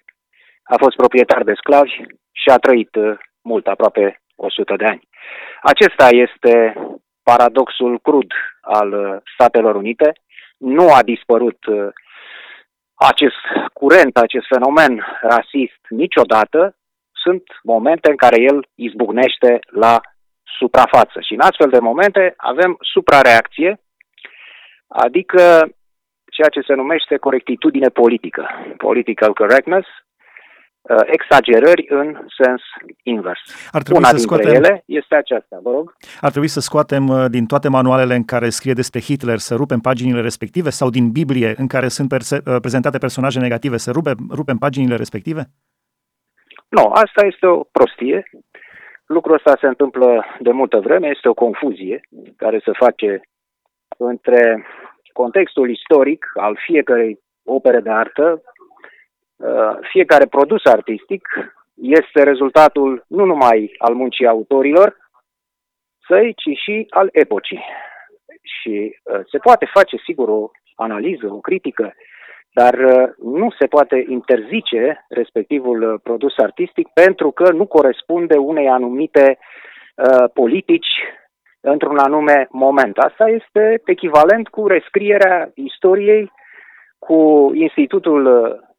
a 0.63 0.77
fost 0.79 0.97
proprietar 0.97 1.43
de 1.43 1.55
sclavi 1.57 1.91
și 2.33 2.49
a 2.49 2.57
trăit 2.57 2.95
uh, 2.95 3.19
mult, 3.43 3.67
aproape 3.67 4.23
100 4.37 4.77
de 4.77 4.85
ani. 4.85 5.09
Acesta 5.63 6.09
este 6.09 6.75
paradoxul 7.23 7.99
crud 7.99 8.33
al 8.61 8.93
uh, 8.93 9.17
Statelor 9.35 9.75
Unite. 9.75 10.13
Nu 10.57 10.93
a 10.95 11.03
dispărut 11.03 11.65
uh, 11.67 11.89
acest 12.95 13.43
curent, 13.73 14.17
acest 14.17 14.47
fenomen 14.47 15.07
rasist 15.21 15.81
niciodată. 15.89 16.77
Sunt 17.13 17.43
momente 17.63 18.11
în 18.11 18.17
care 18.17 18.41
el 18.41 18.67
izbucnește 18.75 19.59
la 19.71 20.01
suprafață 20.59 21.21
și 21.21 21.33
în 21.33 21.41
astfel 21.41 21.71
de 21.71 21.79
momente 21.79 22.35
avem 22.37 22.77
suprareacție 22.81 23.81
adică 24.93 25.69
ceea 26.31 26.49
ce 26.49 26.61
se 26.61 26.75
numește 26.75 27.17
corectitudine 27.17 27.89
politică, 27.89 28.49
political 28.77 29.33
correctness, 29.33 29.87
uh, 30.83 30.97
exagerări 31.05 31.87
în 31.89 32.19
sens 32.43 32.63
invers. 33.03 33.41
Ar 33.71 33.83
trebui 33.83 34.01
Una 34.01 34.09
să 34.09 34.17
dintre 34.17 34.37
scoatem, 34.37 34.63
ele 34.63 34.83
este 34.87 35.15
aceasta, 35.15 35.59
vă 35.63 35.71
rog. 35.71 35.97
Ar 36.21 36.31
trebui 36.31 36.49
să 36.49 36.61
scoatem 36.61 37.09
uh, 37.09 37.25
din 37.31 37.47
toate 37.47 37.69
manualele 37.69 38.15
în 38.15 38.25
care 38.25 38.49
scrie 38.49 38.73
despre 38.73 39.01
Hitler 39.01 39.39
să 39.39 39.55
rupem 39.55 39.81
paginile 39.81 40.21
respective 40.21 40.71
sau 40.71 40.91
din 40.91 41.11
Biblie 41.11 41.55
în 41.57 41.67
care 41.67 41.89
sunt 41.89 42.09
perse- 42.09 42.43
uh, 42.47 42.57
prezentate 42.61 42.99
personaje 42.99 43.39
negative 43.39 43.77
să 43.77 43.91
rupem, 43.91 44.17
rupem 44.31 44.57
paginile 44.57 44.97
respective? 44.97 45.43
Nu, 46.69 46.85
asta 46.87 47.27
este 47.27 47.47
o 47.47 47.63
prostie. 47.63 48.31
Lucrul 49.07 49.35
ăsta 49.35 49.57
se 49.61 49.67
întâmplă 49.67 50.25
de 50.41 50.51
multă 50.51 50.79
vreme, 50.79 51.09
este 51.09 51.29
o 51.29 51.35
confuzie 51.35 52.01
care 52.37 52.61
se 52.65 52.73
face 52.73 53.21
între 53.97 54.65
contextul 55.13 55.71
istoric 55.71 56.27
al 56.35 56.59
fiecărei 56.65 57.19
opere 57.45 57.81
de 57.81 57.91
artă, 57.91 58.43
uh, 59.37 59.77
fiecare 59.91 60.27
produs 60.27 60.65
artistic 60.65 61.29
este 61.75 62.23
rezultatul 62.23 63.05
nu 63.09 63.25
numai 63.25 63.75
al 63.79 63.95
muncii 63.95 64.27
autorilor 64.27 64.97
săi, 66.07 66.35
ci 66.35 66.59
și 66.59 66.87
al 66.91 67.09
epocii. 67.13 67.65
Și 68.43 68.97
uh, 69.03 69.21
se 69.31 69.39
poate 69.39 69.71
face, 69.73 69.97
sigur, 69.97 70.29
o 70.29 70.51
analiză, 70.75 71.27
o 71.27 71.41
critică, 71.41 71.95
dar 72.53 72.75
uh, 72.75 73.09
nu 73.23 73.51
se 73.59 73.67
poate 73.67 74.05
interzice 74.09 75.07
respectivul 75.09 76.01
produs 76.03 76.39
artistic 76.39 76.89
pentru 76.95 77.31
că 77.31 77.53
nu 77.53 77.67
corespunde 77.67 78.37
unei 78.37 78.69
anumite 78.69 79.39
politici 80.33 80.87
într-un 81.63 81.99
anume 81.99 82.47
moment. 82.51 82.99
Asta 82.99 83.29
este 83.29 83.81
echivalent 83.85 84.49
cu 84.49 84.67
rescrierea 84.67 85.51
istoriei 85.55 86.33
cu 86.99 87.51
Institutul 87.55 88.25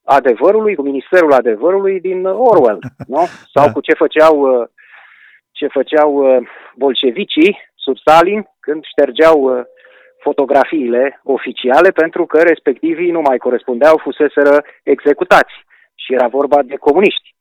Adevărului, 0.04 0.76
cu 0.76 0.82
Ministerul 0.82 1.34
Adevărului 1.34 2.00
din 2.00 2.26
Orwell, 2.26 2.80
nu? 3.08 3.26
Sau 3.54 3.66
da. 3.66 3.72
cu 3.72 3.80
ce 3.82 3.94
făceau, 3.94 4.36
ce 5.52 5.68
făceau 5.68 6.42
bolșevicii 6.76 7.58
sub 7.76 7.98
Stalin 7.98 8.48
când 8.60 8.84
ștergeau 8.84 9.68
fotografiile 10.20 11.20
oficiale 11.24 11.90
pentru 11.92 12.26
că 12.26 12.42
respectivii 12.42 13.12
nu 13.12 13.22
mai 13.22 13.38
corespundeau, 13.38 13.98
fuseseră 13.98 14.64
executați 14.84 15.54
și 15.96 16.14
era 16.14 16.28
vorba 16.28 16.62
de 16.62 16.76
comuniști. 16.76 17.36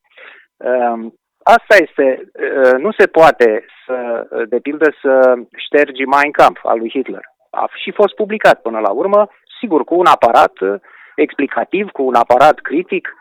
Ehm, 1.43 1.59
Asta 1.59 1.77
este, 1.83 2.31
uh, 2.35 2.79
nu 2.79 2.93
se 2.99 3.07
poate 3.07 3.65
să, 3.87 4.27
uh, 4.31 4.49
de 4.49 4.59
pildă, 4.59 4.95
să 5.01 5.35
ștergi 5.57 6.05
Mein 6.05 6.31
Kampf 6.31 6.65
al 6.65 6.79
lui 6.79 6.91
Hitler. 6.91 7.25
A 7.51 7.69
și 7.75 7.91
fost 7.91 8.15
publicat 8.15 8.61
până 8.61 8.79
la 8.79 8.91
urmă, 8.91 9.29
sigur, 9.61 9.85
cu 9.85 9.95
un 9.95 10.07
aparat 10.07 10.61
uh, 10.61 10.75
explicativ, 11.17 11.91
cu 11.91 12.03
un 12.03 12.15
aparat 12.15 12.59
critic, 12.59 13.15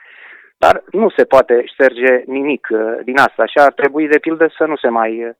dar 0.58 0.84
nu 0.92 1.10
se 1.10 1.26
poate 1.26 1.64
șterge 1.66 2.24
nimic 2.26 2.68
din 3.04 3.18
asta. 3.18 3.42
Așa 3.44 3.66
ar 3.66 3.74
trebui, 3.74 4.08
de 4.08 4.20
pildă, 4.20 4.54
să 4.58 4.66
nu 4.66 4.76
se 4.76 4.90
mai, 4.90 5.36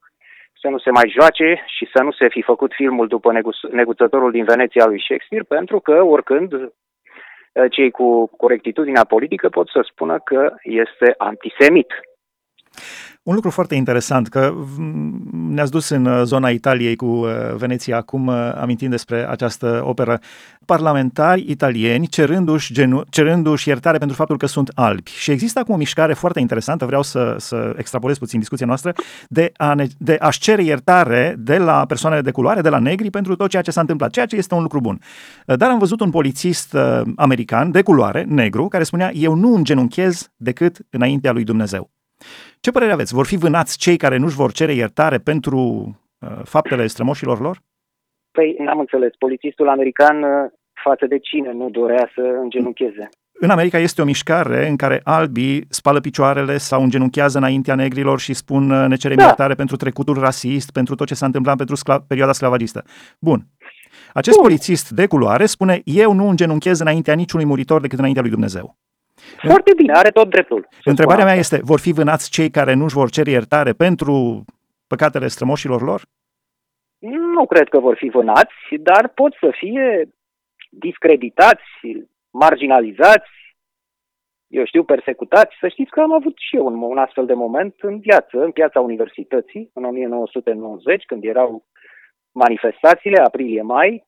să 0.60 0.68
nu 0.68 0.78
se 0.78 0.90
mai 0.90 1.12
joace 1.18 1.64
și 1.66 1.88
să 1.94 2.02
nu 2.02 2.12
se 2.12 2.28
fi 2.28 2.42
făcut 2.42 2.72
filmul 2.74 3.08
după 3.08 3.32
negu- 3.32 3.70
neguțătorul 3.70 4.30
din 4.30 4.44
Veneția 4.44 4.86
lui 4.86 5.00
Shakespeare, 5.00 5.44
pentru 5.48 5.80
că 5.80 6.02
oricând 6.02 6.52
uh, 6.52 6.70
cei 7.70 7.90
cu 7.90 8.26
corectitudinea 8.36 9.04
politică 9.04 9.48
pot 9.48 9.68
să 9.68 9.80
spună 9.90 10.18
că 10.18 10.54
este 10.62 11.14
antisemit. 11.16 11.90
Un 13.22 13.34
lucru 13.34 13.50
foarte 13.50 13.74
interesant, 13.74 14.28
că 14.28 14.54
ne-ați 15.30 15.70
dus 15.70 15.88
în 15.88 16.04
uh, 16.04 16.22
zona 16.24 16.50
Italiei 16.50 16.96
cu 16.96 17.06
uh, 17.06 17.30
Veneția 17.56 17.96
acum, 17.96 18.26
uh, 18.26 18.52
amintind 18.60 18.90
despre 18.90 19.28
această 19.28 19.82
operă, 19.84 20.20
parlamentari 20.66 21.50
italieni 21.50 22.06
cerându-și, 22.06 22.72
genu- 22.72 23.02
cerându-și 23.10 23.68
iertare 23.68 23.98
pentru 23.98 24.16
faptul 24.16 24.36
că 24.36 24.46
sunt 24.46 24.70
albi. 24.74 25.10
Și 25.10 25.30
există 25.30 25.58
acum 25.58 25.74
o 25.74 25.76
mișcare 25.76 26.12
foarte 26.12 26.40
interesantă, 26.40 26.86
vreau 26.86 27.02
să, 27.02 27.34
să 27.38 27.74
extrapolez 27.76 28.18
puțin 28.18 28.38
discuția 28.38 28.66
noastră, 28.66 28.92
de, 29.28 29.52
a 29.56 29.74
ne, 29.74 29.86
de 29.98 30.16
a-și 30.20 30.40
cere 30.40 30.64
iertare 30.64 31.34
de 31.38 31.56
la 31.56 31.84
persoanele 31.86 32.22
de 32.22 32.30
culoare, 32.30 32.60
de 32.60 32.68
la 32.68 32.78
negri, 32.78 33.10
pentru 33.10 33.36
tot 33.36 33.50
ceea 33.50 33.62
ce 33.62 33.70
s-a 33.70 33.80
întâmplat, 33.80 34.10
ceea 34.10 34.26
ce 34.26 34.36
este 34.36 34.54
un 34.54 34.62
lucru 34.62 34.80
bun. 34.80 35.00
Dar 35.44 35.70
am 35.70 35.78
văzut 35.78 36.00
un 36.00 36.10
polițist 36.10 36.76
american 37.16 37.70
de 37.70 37.82
culoare, 37.82 38.24
negru, 38.28 38.68
care 38.68 38.84
spunea, 38.84 39.10
eu 39.14 39.34
nu 39.34 39.54
îngenunchez 39.54 40.30
decât 40.36 40.78
înaintea 40.90 41.32
lui 41.32 41.44
Dumnezeu. 41.44 41.90
Ce 42.64 42.70
părere 42.70 42.92
aveți? 42.92 43.14
Vor 43.14 43.26
fi 43.26 43.36
vânați 43.36 43.78
cei 43.78 43.96
care 43.96 44.16
nu-și 44.16 44.36
vor 44.36 44.52
cere 44.52 44.72
iertare 44.72 45.18
pentru 45.18 45.58
uh, 45.58 46.28
faptele 46.44 46.86
strămoșilor 46.86 47.40
lor? 47.40 47.58
Păi, 48.30 48.56
n-am 48.58 48.78
înțeles. 48.78 49.10
Polițistul 49.18 49.68
american 49.68 50.22
uh, 50.22 50.50
față 50.84 51.06
de 51.06 51.18
cine 51.18 51.52
nu 51.52 51.70
dorea 51.70 52.10
să 52.14 52.20
îngenuncheze? 52.42 53.08
În 53.32 53.50
America 53.50 53.78
este 53.78 54.02
o 54.02 54.04
mișcare 54.04 54.68
în 54.68 54.76
care 54.76 55.00
albii 55.04 55.64
spală 55.68 56.00
picioarele 56.00 56.56
sau 56.56 56.82
îngenunchează 56.82 57.38
înaintea 57.38 57.74
negrilor 57.74 58.20
și 58.20 58.34
spun 58.34 58.70
uh, 58.70 58.88
ne 58.88 58.96
cerem 58.96 59.16
da. 59.16 59.24
iertare 59.24 59.54
pentru 59.54 59.76
trecutul 59.76 60.18
rasist, 60.18 60.70
pentru 60.72 60.94
tot 60.94 61.06
ce 61.06 61.14
s-a 61.14 61.26
întâmplat 61.26 61.56
pentru 61.56 61.76
scla- 61.76 62.06
perioada 62.06 62.32
sclavagistă. 62.32 62.84
Bun. 63.20 63.40
Acest 64.12 64.36
Bun. 64.36 64.46
polițist 64.46 64.90
de 64.90 65.06
culoare 65.06 65.46
spune, 65.46 65.80
eu 65.84 66.12
nu 66.12 66.28
îngenunchez 66.28 66.78
înaintea 66.80 67.14
niciunui 67.14 67.46
muritor 67.46 67.80
decât 67.80 67.98
înaintea 67.98 68.22
lui 68.22 68.30
Dumnezeu. 68.30 68.76
Foarte 69.36 69.72
bine, 69.76 69.92
are 69.92 70.10
tot 70.10 70.30
dreptul. 70.30 70.68
Întrebarea 70.84 71.24
mea 71.24 71.34
este, 71.34 71.60
vor 71.62 71.80
fi 71.80 71.92
vânați 71.92 72.30
cei 72.30 72.50
care 72.50 72.74
nu-și 72.74 72.94
vor 72.94 73.10
cere 73.10 73.30
iertare 73.30 73.72
pentru 73.72 74.44
păcatele 74.86 75.28
strămoșilor 75.28 75.82
lor? 75.82 76.02
Nu 77.34 77.46
cred 77.46 77.68
că 77.68 77.78
vor 77.78 77.96
fi 77.96 78.08
vânați, 78.08 78.54
dar 78.80 79.08
pot 79.08 79.32
să 79.40 79.50
fie 79.58 80.08
discreditați, 80.70 81.68
marginalizați, 82.30 83.30
eu 84.48 84.64
știu, 84.64 84.84
persecutați. 84.84 85.56
Să 85.60 85.68
știți 85.68 85.90
că 85.90 86.00
am 86.00 86.12
avut 86.12 86.34
și 86.38 86.56
eu 86.56 86.66
un, 86.66 86.82
un 86.82 86.98
astfel 86.98 87.26
de 87.26 87.34
moment 87.34 87.74
în 87.80 87.98
viață, 87.98 88.42
în 88.42 88.50
piața 88.50 88.80
universității, 88.80 89.70
în 89.74 89.84
1990, 89.84 91.04
când 91.04 91.24
erau 91.24 91.64
manifestațiile, 92.32 93.22
aprilie-mai, 93.22 94.06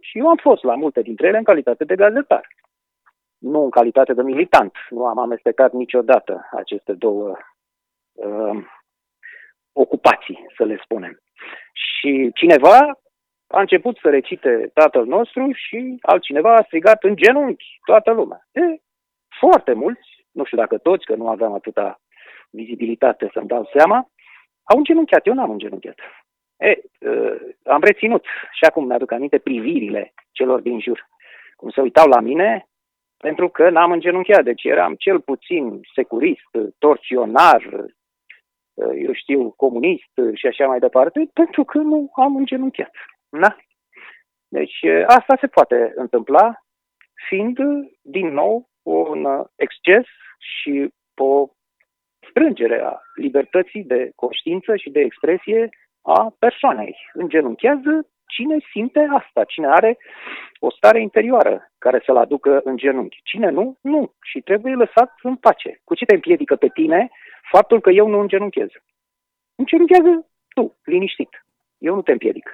și 0.00 0.18
eu 0.18 0.28
am 0.28 0.38
fost 0.42 0.62
la 0.62 0.74
multe 0.74 1.02
dintre 1.02 1.26
ele 1.26 1.38
în 1.38 1.44
calitate 1.44 1.84
de 1.84 1.94
gazetar 1.94 2.46
nu 3.44 3.64
în 3.64 3.70
calitate 3.70 4.12
de 4.12 4.22
militant. 4.22 4.72
Nu 4.90 5.06
am 5.06 5.18
amestecat 5.18 5.72
niciodată 5.72 6.48
aceste 6.52 6.92
două 6.92 7.36
uh, 8.12 8.64
ocupații, 9.72 10.46
să 10.56 10.64
le 10.64 10.80
spunem. 10.82 11.18
Și 11.72 12.30
cineva 12.34 12.98
a 13.46 13.60
început 13.60 13.96
să 13.96 14.10
recite 14.10 14.70
Tatăl 14.74 15.06
nostru 15.06 15.52
și 15.52 15.98
altcineva 16.02 16.54
a 16.56 16.62
strigat 16.62 17.02
în 17.02 17.16
genunchi 17.16 17.78
toată 17.84 18.10
lumea. 18.12 18.46
E, 18.52 18.60
foarte 19.40 19.72
mulți, 19.72 20.26
nu 20.30 20.44
știu 20.44 20.56
dacă 20.56 20.78
toți, 20.78 21.04
că 21.04 21.14
nu 21.14 21.28
aveam 21.28 21.52
atâta 21.52 22.00
vizibilitate 22.50 23.30
să-mi 23.32 23.48
dau 23.48 23.70
seama, 23.76 24.10
au 24.62 24.76
îngenunchiat. 24.76 25.26
Eu 25.26 25.34
n-am 25.34 25.50
îngenunchiat. 25.50 25.98
E, 26.56 26.80
uh, 27.08 27.36
am 27.64 27.82
reținut 27.82 28.24
și 28.52 28.64
acum 28.64 28.86
mi-aduc 28.86 29.12
aminte 29.12 29.38
privirile 29.38 30.12
celor 30.32 30.60
din 30.60 30.80
jur. 30.80 31.08
Cum 31.56 31.70
se 31.70 31.80
uitau 31.80 32.08
la 32.08 32.20
mine, 32.20 32.68
pentru 33.26 33.48
că 33.48 33.70
n-am 33.70 33.92
îngenunchiat, 33.92 34.44
deci 34.44 34.64
eram 34.64 34.94
cel 34.94 35.20
puțin 35.20 35.80
securist, 35.94 36.50
torționar, 36.78 37.62
eu 39.04 39.12
știu, 39.12 39.50
comunist 39.50 40.12
și 40.34 40.46
așa 40.46 40.66
mai 40.66 40.78
departe, 40.78 41.30
pentru 41.32 41.64
că 41.64 41.78
nu 41.78 42.10
am 42.14 42.36
îngenunchiat. 42.36 42.90
Da? 43.28 43.56
Deci 44.48 44.78
asta 45.06 45.36
se 45.40 45.46
poate 45.46 45.92
întâmpla, 45.94 46.54
fiind 47.28 47.56
din 48.02 48.28
nou 48.28 48.68
un 48.82 49.26
exces 49.56 50.06
și 50.38 50.88
o 51.16 51.48
strângere 52.28 52.80
a 52.82 53.00
libertății 53.14 53.84
de 53.84 54.10
conștiință 54.14 54.76
și 54.76 54.90
de 54.90 55.00
expresie 55.00 55.68
a 56.02 56.34
persoanei. 56.38 56.96
Îngenunchează 57.12 58.08
cine 58.34 58.56
simte 58.70 59.02
asta, 59.18 59.44
cine 59.44 59.66
are 59.66 59.98
o 60.58 60.70
stare 60.70 61.00
interioară 61.00 61.54
care 61.78 62.02
să-l 62.06 62.16
aducă 62.16 62.60
în 62.64 62.76
genunchi. 62.76 63.20
Cine 63.22 63.50
nu, 63.50 63.78
nu. 63.80 64.12
Și 64.22 64.38
trebuie 64.40 64.74
lăsat 64.74 65.10
în 65.22 65.36
pace. 65.36 65.80
Cu 65.84 65.94
ce 65.94 66.04
te 66.04 66.14
împiedică 66.14 66.56
pe 66.56 66.68
tine 66.74 67.10
faptul 67.52 67.80
că 67.80 67.90
eu 67.90 68.06
nu 68.08 68.18
îngenunchez? 68.20 68.70
Îngenunchează 69.54 70.26
tu, 70.54 70.76
liniștit. 70.84 71.32
Eu 71.78 71.94
nu 71.94 72.02
te 72.02 72.12
împiedic. 72.12 72.46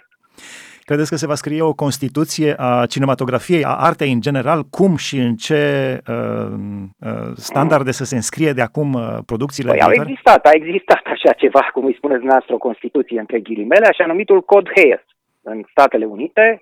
Credeți 0.85 1.11
că 1.11 1.17
se 1.17 1.27
va 1.27 1.35
scrie 1.35 1.63
o 1.63 1.75
Constituție 1.75 2.55
a 2.59 2.87
cinematografiei, 2.87 3.65
a 3.65 3.75
artei 3.89 4.13
în 4.13 4.21
general? 4.21 4.63
Cum 4.71 4.97
și 4.97 5.17
în 5.17 5.35
ce 5.35 5.63
uh, 6.09 6.53
uh, 6.99 7.33
standarde 7.35 7.91
să 7.91 8.05
se 8.05 8.15
înscrie 8.15 8.53
de 8.53 8.63
acum 8.63 8.93
uh, 8.93 9.19
producțiile 9.27 9.71
păi, 9.71 9.81
au 9.81 9.91
existat, 9.93 10.47
a 10.47 10.51
existat 10.53 11.03
așa 11.05 11.33
ceva, 11.33 11.71
cum 11.73 11.85
îi 11.85 11.95
spuneți 11.97 12.19
dumneavoastră, 12.19 12.55
o 12.55 12.67
Constituție 12.69 13.21
între 13.21 13.41
ghilimele, 13.41 13.87
așa 13.87 14.07
numitul 14.07 14.43
Cod 14.43 14.69
Hayes 14.75 15.05
în 15.43 15.65
Statele 15.71 16.05
Unite, 16.05 16.61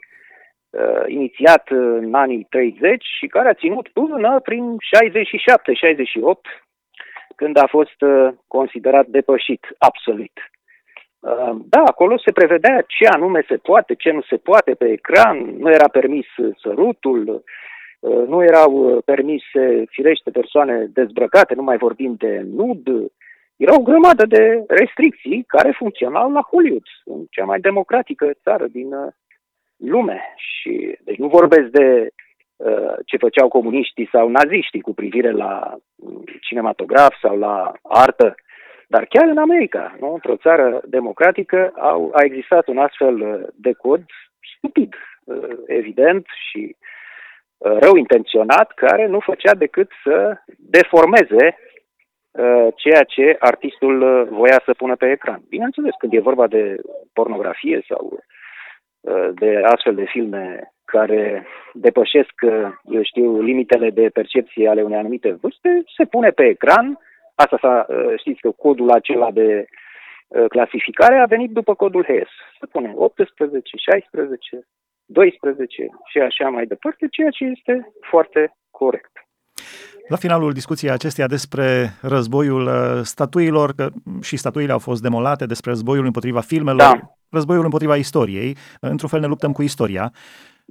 uh, 0.70 1.02
inițiat 1.06 1.68
în 1.68 2.14
anii 2.14 2.46
30 2.50 3.04
și 3.18 3.26
care 3.26 3.48
a 3.48 3.54
ținut 3.54 3.88
până 3.88 4.40
prin 4.40 4.76
67-68, 4.76 4.76
când 7.36 7.56
a 7.56 7.66
fost 7.66 8.00
uh, 8.02 8.28
considerat 8.46 9.06
depășit 9.06 9.66
absolut. 9.78 10.32
Uh, 11.20 11.56
da, 11.68 11.82
acolo 11.84 12.18
se 12.18 12.32
prevedea 12.32 12.84
ce 12.86 13.06
anume 13.06 13.44
se 13.48 13.56
poate, 13.56 13.94
ce 13.94 14.10
nu 14.10 14.22
se 14.22 14.36
poate 14.36 14.74
pe 14.74 14.88
ecran, 14.88 15.38
nu 15.58 15.70
era 15.70 15.88
permis 15.88 16.26
sărutul, 16.62 17.44
nu 18.00 18.42
erau 18.42 19.00
permise, 19.04 19.84
firește, 19.88 20.30
persoane 20.30 20.86
dezbrăcate, 20.92 21.54
nu 21.54 21.62
mai 21.62 21.76
vorbim 21.76 22.14
de 22.18 22.42
nud, 22.44 22.88
era 23.58 23.74
o 23.74 23.82
grămadă 23.82 24.26
de 24.26 24.64
restricții 24.68 25.44
care 25.46 25.70
funcționau 25.78 26.32
la 26.32 26.40
Hollywood, 26.40 26.86
în 27.04 27.26
cea 27.30 27.44
mai 27.44 27.60
democratică 27.60 28.30
țară 28.42 28.66
din 28.66 28.92
uh, 28.92 29.12
lume. 29.76 30.20
Și, 30.36 30.98
deci 31.04 31.16
nu 31.16 31.28
vorbesc 31.28 31.68
de 31.68 32.08
uh, 32.56 32.94
ce 33.06 33.16
făceau 33.16 33.48
comuniștii 33.48 34.08
sau 34.12 34.28
naziștii 34.28 34.80
cu 34.80 34.94
privire 34.94 35.30
la 35.30 35.76
mm, 35.94 36.24
cinematograf 36.40 37.14
sau 37.20 37.38
la 37.38 37.72
artă, 37.82 38.34
dar 38.88 39.04
chiar 39.04 39.28
în 39.28 39.38
America, 39.38 39.96
nu? 40.00 40.12
într-o 40.12 40.36
țară 40.36 40.80
democratică, 40.84 41.72
au, 41.76 42.10
a 42.14 42.22
existat 42.24 42.68
un 42.68 42.78
astfel 42.78 43.20
uh, 43.20 43.46
de 43.54 43.72
cod 43.72 44.02
stupid, 44.56 44.94
uh, 45.24 45.56
evident 45.66 46.26
și 46.50 46.76
rău 47.60 47.96
intenționat, 47.96 48.72
care 48.74 49.06
nu 49.06 49.20
făcea 49.20 49.54
decât 49.54 49.90
să 50.04 50.42
deformeze 50.58 51.44
Uh, 51.44 51.67
ceea 52.74 53.02
ce 53.02 53.36
artistul 53.38 54.02
uh, 54.02 54.28
voia 54.30 54.62
să 54.64 54.72
pună 54.72 54.96
pe 54.96 55.10
ecran. 55.10 55.42
Bineînțeles, 55.48 55.94
când 55.98 56.12
e 56.12 56.28
vorba 56.30 56.46
de 56.46 56.76
pornografie 57.12 57.84
sau 57.88 58.18
uh, 59.00 59.28
de 59.34 59.60
astfel 59.64 59.94
de 59.94 60.04
filme 60.04 60.72
care 60.84 61.46
depășesc, 61.72 62.32
eu 62.84 63.02
știu, 63.02 63.40
limitele 63.40 63.90
de 63.90 64.08
percepție 64.08 64.68
ale 64.68 64.82
unei 64.82 64.98
anumite 64.98 65.38
vârste, 65.40 65.82
se 65.96 66.04
pune 66.04 66.30
pe 66.30 66.44
ecran. 66.44 66.98
Asta 67.34 67.58
s-a, 67.60 67.86
știți 68.16 68.40
că 68.40 68.50
codul 68.50 68.90
acela 68.90 69.30
de 69.30 69.66
clasificare 70.48 71.18
a 71.18 71.24
venit 71.24 71.50
după 71.50 71.74
codul 71.74 72.04
HES. 72.04 72.28
Se 72.60 72.66
pune 72.66 72.92
18, 72.96 73.76
16, 73.76 74.66
12 75.04 75.88
și 76.10 76.18
așa 76.18 76.48
mai 76.48 76.66
departe, 76.66 77.06
ceea 77.10 77.30
ce 77.30 77.44
este 77.44 77.92
foarte 78.00 78.56
corect. 78.70 79.27
La 80.08 80.16
finalul 80.16 80.52
discuției 80.52 80.90
acesteia 80.90 81.26
despre 81.26 81.94
războiul 82.00 82.66
uh, 82.66 83.00
statuilor, 83.04 83.72
că 83.72 83.90
și 84.20 84.36
statuile 84.36 84.72
au 84.72 84.78
fost 84.78 85.02
demolate, 85.02 85.46
despre 85.46 85.70
războiul 85.70 86.04
împotriva 86.04 86.40
filmelor, 86.40 86.80
da. 86.80 87.00
războiul 87.28 87.64
împotriva 87.64 87.96
istoriei, 87.96 88.56
într-un 88.80 89.08
fel 89.08 89.20
ne 89.20 89.26
luptăm 89.26 89.52
cu 89.52 89.62
istoria. 89.62 90.12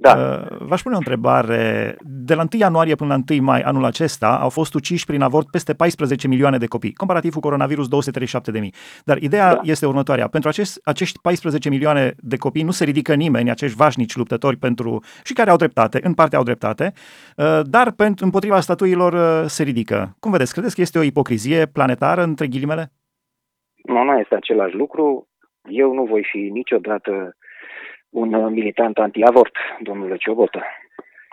Da. 0.00 0.14
Uh, 0.50 0.56
v-aș 0.58 0.82
pune 0.82 0.94
o 0.94 0.98
întrebare. 0.98 1.96
De 2.02 2.34
la 2.34 2.40
1 2.40 2.48
ianuarie 2.60 2.94
până 2.94 3.14
la 3.14 3.34
1 3.36 3.42
mai 3.42 3.60
anul 3.60 3.84
acesta 3.84 4.38
au 4.40 4.48
fost 4.48 4.74
uciși 4.74 5.06
prin 5.06 5.22
avort 5.22 5.50
peste 5.50 5.74
14 5.74 6.28
milioane 6.28 6.58
de 6.58 6.66
copii, 6.66 6.92
comparativ 6.92 7.32
cu 7.32 7.40
coronavirus 7.40 7.88
237 7.88 8.50
de 8.50 8.58
mii. 8.58 8.74
Dar 9.04 9.16
ideea 9.16 9.54
da. 9.54 9.60
este 9.64 9.86
următoarea. 9.86 10.28
Pentru 10.28 10.48
acest, 10.48 10.80
acești 10.84 11.18
14 11.20 11.68
milioane 11.68 12.14
de 12.18 12.36
copii 12.36 12.62
nu 12.62 12.70
se 12.70 12.84
ridică 12.84 13.14
nimeni, 13.14 13.50
acești 13.50 13.76
vașnici 13.76 14.16
luptători 14.16 14.56
pentru 14.56 15.02
și 15.24 15.32
care 15.32 15.50
au 15.50 15.56
dreptate, 15.56 16.00
în 16.02 16.14
parte 16.14 16.36
au 16.36 16.42
dreptate, 16.42 16.92
uh, 17.36 17.60
dar 17.64 17.92
pentru 17.92 18.24
împotriva 18.24 18.60
statuilor 18.60 19.12
uh, 19.12 19.46
se 19.46 19.62
ridică. 19.62 20.16
Cum 20.20 20.30
vedeți? 20.30 20.52
Credeți 20.52 20.74
că 20.74 20.80
este 20.80 20.98
o 20.98 21.02
ipocrizie 21.02 21.66
planetară 21.66 22.22
între 22.22 22.46
ghilimele? 22.46 22.92
Nu, 23.84 24.02
nu 24.02 24.18
este 24.18 24.34
același 24.34 24.74
lucru. 24.74 25.28
Eu 25.68 25.94
nu 25.94 26.04
voi 26.04 26.24
fi 26.30 26.38
niciodată 26.38 27.36
un 28.10 28.52
militant 28.52 28.98
anti-avort, 28.98 29.54
domnule 29.80 30.16
Ciobotă. 30.16 30.62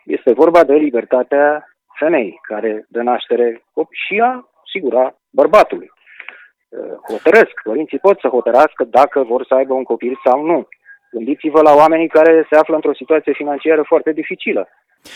Este 0.06 0.34
vorba 0.34 0.64
de 0.64 0.74
libertatea 0.74 1.76
femei 2.00 2.40
care 2.42 2.86
dă 2.90 3.02
naștere 3.02 3.64
și 3.92 4.20
a, 4.24 4.50
sigur, 4.74 4.96
a 4.96 5.16
bărbatului. 5.30 5.92
Uh, 6.70 6.80
hotărăsc, 7.10 7.62
părinții 7.64 8.00
pot 8.00 8.20
să 8.20 8.28
hotărască 8.28 8.84
dacă 8.84 9.24
vor 9.24 9.46
să 9.46 9.54
aibă 9.54 9.74
un 9.74 9.84
copil 9.84 10.20
sau 10.26 10.46
nu. 10.46 10.68
Gândiți-vă 11.12 11.62
la 11.62 11.74
oamenii 11.74 12.08
care 12.08 12.46
se 12.50 12.56
află 12.56 12.76
într-o 12.76 12.94
situație 12.94 13.34
financiară 13.34 13.84
foarte 13.84 14.12
dificilă. 14.12 14.68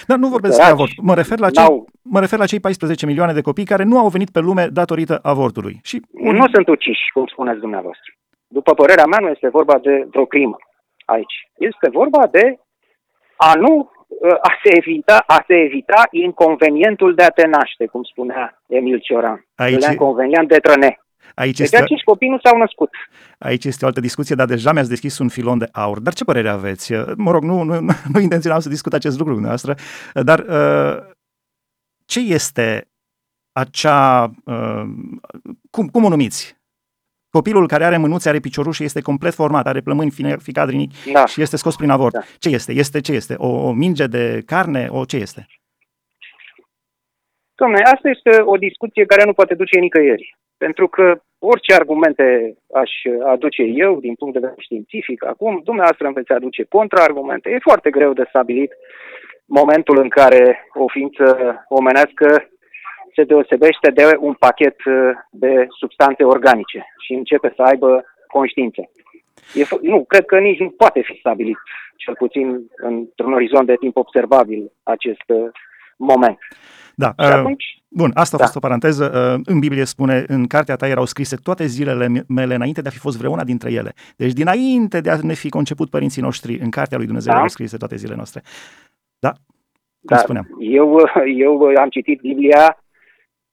Dar 0.07 0.17
nu 0.17 0.27
vorbesc 0.27 0.55
despre 0.55 0.73
avort. 0.73 0.91
Mă 1.01 1.15
refer, 1.15 1.39
la 1.39 1.49
cei, 1.49 1.83
mă 2.01 2.19
refer 2.19 2.39
la 2.39 2.45
cei 2.45 2.59
14 2.59 3.05
milioane 3.05 3.33
de 3.33 3.41
copii 3.41 3.65
care 3.65 3.83
nu 3.83 3.97
au 3.97 4.07
venit 4.07 4.29
pe 4.29 4.39
lume 4.39 4.67
datorită 4.67 5.19
avortului. 5.21 5.79
Și 5.83 6.01
un... 6.11 6.35
Nu 6.35 6.47
sunt 6.53 6.67
uciși, 6.67 7.11
cum 7.13 7.25
spuneți 7.25 7.59
dumneavoastră. 7.59 8.13
După 8.47 8.73
părerea 8.73 9.05
mea, 9.05 9.19
nu 9.21 9.29
este 9.29 9.49
vorba 9.49 9.77
de 9.77 10.07
vreo 10.09 10.25
crimă 10.25 10.57
aici. 11.09 11.49
Este 11.57 11.89
vorba 11.89 12.27
de 12.27 12.59
a 13.35 13.53
nu 13.53 13.91
a 14.41 14.51
se 14.63 14.71
evita, 14.77 15.23
a 15.27 15.43
se 15.47 15.53
evita 15.53 16.07
inconvenientul 16.11 17.15
de 17.15 17.23
a 17.23 17.29
te 17.29 17.47
naște, 17.47 17.85
cum 17.85 18.03
spunea 18.03 18.61
Emil 18.67 18.99
Cioran. 18.99 19.45
Aici... 19.55 19.85
Inconvenient 19.85 20.47
de 20.47 20.57
trăne. 20.57 20.99
Aici 21.35 21.57
deci 21.57 21.65
este... 21.65 21.77
acești 21.77 22.03
copii 22.03 22.29
nu 22.29 22.39
s-au 22.43 22.57
născut. 22.57 22.89
Aici 23.37 23.65
este 23.65 23.85
o 23.85 23.87
altă 23.87 23.99
discuție, 23.99 24.35
dar 24.35 24.47
deja 24.47 24.71
mi-ați 24.71 24.89
deschis 24.89 25.17
un 25.17 25.29
filon 25.29 25.57
de 25.57 25.69
aur. 25.71 25.99
Dar 25.99 26.13
ce 26.13 26.23
părere 26.23 26.49
aveți? 26.49 26.93
Mă 27.15 27.31
rog, 27.31 27.43
nu, 27.43 27.63
nu, 27.63 27.79
nu 28.13 28.19
intenționam 28.19 28.59
să 28.59 28.69
discut 28.69 28.93
acest 28.93 29.17
lucru 29.17 29.33
dumneavoastră, 29.33 29.75
dar 30.13 30.39
uh, 30.39 31.13
ce 32.05 32.19
este 32.19 32.87
acea... 33.51 34.31
Uh, 34.45 34.83
cum, 35.69 35.87
cum 35.87 36.03
o 36.03 36.09
numiți? 36.09 36.58
Copilul 37.31 37.67
care 37.67 37.83
are 37.83 37.97
mânuțe, 37.97 38.29
are 38.29 38.39
picioruș 38.39 38.79
este 38.79 39.01
complet 39.01 39.33
format, 39.33 39.67
are 39.67 39.81
plămâni 39.81 40.11
ficadrinic 40.41 40.91
da. 41.13 41.25
și 41.25 41.41
este 41.41 41.57
scos 41.57 41.75
prin 41.75 41.89
avort. 41.89 42.13
Da. 42.13 42.21
Ce 42.39 42.49
este? 42.49 42.71
Este 42.73 42.99
ce 43.01 43.11
este? 43.11 43.35
O, 43.37 43.47
o 43.47 43.71
minge 43.71 44.07
de 44.07 44.41
carne? 44.45 44.87
O 44.91 45.05
ce 45.05 45.17
este? 45.17 45.45
Dom'le, 47.59 47.83
asta 47.93 48.09
este 48.09 48.41
o 48.41 48.55
discuție 48.57 49.05
care 49.05 49.23
nu 49.25 49.33
poate 49.33 49.53
duce 49.55 49.79
nicăieri. 49.79 50.37
Pentru 50.57 50.87
că 50.87 51.21
orice 51.39 51.73
argumente 51.73 52.55
aș 52.73 52.91
aduce 53.25 53.61
eu 53.61 53.99
din 53.99 54.13
punct 54.15 54.33
de 54.33 54.39
vedere 54.39 54.61
științific, 54.61 55.25
acum 55.25 55.61
dumneavoastră 55.63 56.05
îmi 56.05 56.15
veți 56.15 56.31
aduce 56.31 56.63
contraargumente. 56.63 57.49
E 57.49 57.67
foarte 57.69 57.89
greu 57.89 58.13
de 58.13 58.25
stabilit 58.29 58.71
momentul 59.45 59.97
în 60.01 60.09
care 60.09 60.67
o 60.73 60.87
ființă 60.87 61.25
omenească 61.67 62.49
se 63.19 63.25
deosebește 63.25 63.89
de 63.91 64.17
un 64.19 64.33
pachet 64.33 64.75
de 65.31 65.67
substanțe 65.79 66.23
organice 66.23 66.85
și 67.03 67.13
începe 67.13 67.53
să 67.55 67.61
aibă 67.61 68.03
conștiință. 68.27 68.81
E, 69.53 69.63
nu, 69.81 70.05
cred 70.07 70.25
că 70.25 70.37
nici 70.39 70.59
nu 70.59 70.69
poate 70.69 71.01
fi 71.01 71.17
stabilit, 71.19 71.57
cel 71.95 72.15
puțin 72.15 72.45
într-un 72.75 73.33
orizont 73.33 73.65
de 73.65 73.75
timp 73.79 73.95
observabil, 73.95 74.71
acest 74.83 75.25
moment. 75.97 76.37
Da. 76.95 77.07
Și 77.07 77.29
uh, 77.29 77.35
atunci, 77.35 77.65
bun, 77.87 78.11
asta 78.13 78.35
a 78.35 78.39
da. 78.39 78.43
fost 78.43 78.55
o 78.55 78.59
paranteză. 78.59 79.05
Uh, 79.35 79.41
în 79.45 79.59
Biblie 79.59 79.83
spune, 79.83 80.23
în 80.27 80.47
cartea 80.47 80.75
ta 80.75 80.87
erau 80.87 81.05
scrise 81.05 81.35
toate 81.35 81.65
zilele 81.65 82.07
mele 82.27 82.55
înainte 82.55 82.81
de 82.81 82.87
a 82.87 82.91
fi 82.91 82.97
fost 82.97 83.17
vreuna 83.17 83.43
dintre 83.43 83.71
ele. 83.71 83.93
Deci 84.17 84.33
dinainte 84.33 85.01
de 85.01 85.09
a 85.09 85.17
ne 85.21 85.33
fi 85.33 85.49
conceput 85.49 85.89
părinții 85.89 86.21
noștri, 86.21 86.59
în 86.59 86.69
cartea 86.69 86.97
lui 86.97 87.05
Dumnezeu 87.05 87.31
da. 87.31 87.37
erau 87.37 87.49
scrise 87.49 87.77
toate 87.77 87.95
zilele 87.95 88.15
noastre. 88.15 88.41
Da? 89.19 89.29
Cum 89.29 90.15
da. 90.15 90.17
spuneam. 90.17 90.47
Eu, 90.59 90.97
eu 91.37 91.71
am 91.81 91.89
citit 91.89 92.21
Biblia 92.21 92.77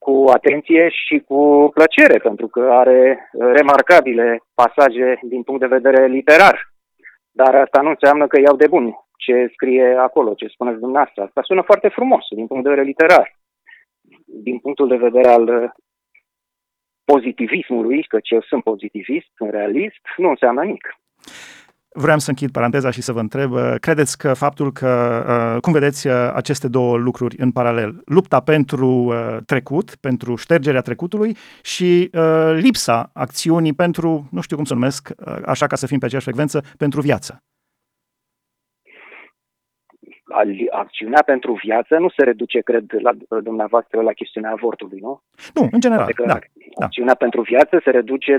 cu 0.07 0.25
atenție 0.39 0.89
și 0.89 1.17
cu 1.29 1.71
plăcere, 1.75 2.19
pentru 2.19 2.47
că 2.47 2.61
are 2.71 3.31
remarcabile 3.59 4.43
pasaje 4.55 5.19
din 5.23 5.43
punct 5.43 5.61
de 5.61 5.75
vedere 5.77 6.07
literar. 6.07 6.57
Dar 7.31 7.55
asta 7.55 7.81
nu 7.81 7.89
înseamnă 7.89 8.27
că 8.27 8.41
iau 8.41 8.57
de 8.57 8.67
bun 8.67 8.95
ce 9.17 9.51
scrie 9.53 9.97
acolo, 9.99 10.35
ce 10.35 10.47
spuneți 10.47 10.79
dumneavoastră. 10.79 11.23
Asta 11.23 11.41
sună 11.43 11.63
foarte 11.63 11.89
frumos 11.89 12.25
din 12.31 12.47
punct 12.47 12.63
de 12.63 12.69
vedere 12.69 12.87
literar. 12.87 13.39
Din 14.25 14.59
punctul 14.59 14.89
de 14.89 14.97
vedere 14.97 15.29
al 15.29 15.49
uh, 15.63 15.71
pozitivismului, 17.05 18.03
că 18.03 18.19
eu 18.23 18.41
sunt 18.41 18.63
pozitivist, 18.63 19.29
sunt 19.37 19.51
realist, 19.51 20.05
nu 20.17 20.29
înseamnă 20.29 20.63
nimic. 20.63 20.87
Vreau 21.99 22.19
să 22.19 22.31
închid 22.31 22.51
paranteza 22.51 22.91
și 22.91 23.03
să 23.03 23.13
vă 23.13 23.21
întreb, 23.21 23.53
uh, 23.53 23.75
credeți 23.81 24.19
că 24.19 24.35
faptul 24.35 24.73
că, 24.73 25.25
uh, 25.55 25.61
cum 25.61 25.73
vedeți 25.73 26.09
aceste 26.09 26.69
două 26.69 26.97
lucruri 26.97 27.37
în 27.39 27.51
paralel, 27.51 28.03
lupta 28.05 28.41
pentru 28.41 29.13
trecut, 29.47 29.95
pentru 29.95 30.37
ștergerea 30.37 30.81
trecutului 30.81 31.37
și 31.63 32.11
lipsa 32.55 33.11
acțiunii 33.15 33.73
pentru, 33.73 34.29
nu 34.31 34.41
știu 34.41 34.57
cum 34.57 34.65
să 34.65 34.75
numesc, 34.75 35.11
așa 35.47 35.67
ca 35.67 35.77
să 35.77 35.87
fim 35.87 35.99
pe 35.99 36.05
aceeași 36.05 36.27
frecvență, 36.27 36.63
pentru 36.79 37.01
viață? 37.01 37.43
acțiunea 40.71 41.23
pentru 41.23 41.59
viață 41.63 41.97
nu 41.99 42.09
se 42.09 42.25
reduce, 42.25 42.61
cred, 42.61 42.85
la 43.03 43.41
dumneavoastră 43.41 44.01
la 44.01 44.13
chestiunea 44.13 44.51
avortului, 44.51 44.99
nu? 44.99 45.23
Nu, 45.55 45.69
în 45.71 45.81
general, 45.81 46.13
da, 46.17 46.25
da. 46.27 46.39
Acțiunea 46.85 47.13
da. 47.13 47.25
pentru 47.25 47.41
viață 47.41 47.81
se 47.85 47.91
reduce, 47.91 48.37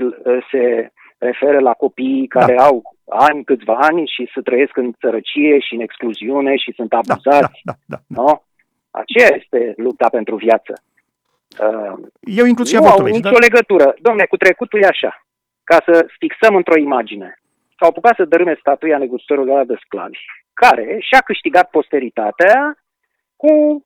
se 0.50 0.92
referă 1.18 1.58
la 1.58 1.72
copiii 1.72 2.26
care 2.26 2.54
da. 2.54 2.64
au 2.64 2.96
ani, 3.08 3.44
câțiva 3.44 3.74
ani 3.74 4.10
și 4.14 4.30
să 4.34 4.40
trăiesc 4.40 4.76
în 4.76 4.92
sărăcie 5.00 5.58
și 5.58 5.74
în 5.74 5.80
excluziune 5.80 6.56
și 6.56 6.72
sunt 6.76 6.88
da, 6.88 6.96
abuzați, 6.98 7.60
da, 7.62 7.72
da, 7.72 7.72
da, 7.86 7.96
da. 8.06 8.22
nu? 8.22 8.42
Aceea 8.90 9.30
este 9.40 9.72
lupta 9.76 10.08
pentru 10.08 10.36
viață. 10.36 10.72
Uh, 11.60 11.98
Eu 12.20 12.44
inclus 12.46 12.68
și 12.68 12.74
Nu 12.74 12.86
au 12.86 13.04
nicio 13.04 13.30
dar... 13.30 13.40
legătură. 13.40 13.94
Domne, 14.00 14.24
cu 14.24 14.36
trecutul 14.36 14.82
e 14.82 14.86
așa. 14.86 15.26
Ca 15.64 15.82
să 15.84 16.06
fixăm 16.18 16.54
într-o 16.54 16.78
imagine. 16.78 17.40
S-au 17.78 17.88
apucat 17.88 18.14
să 18.16 18.24
dărâme 18.24 18.56
statuia 18.60 18.98
negustorului 18.98 19.66
de 19.66 19.76
sclavi 19.84 20.18
care 20.52 20.96
și-a 21.00 21.20
câștigat 21.20 21.70
posteritatea 21.70 22.78
cu 23.36 23.84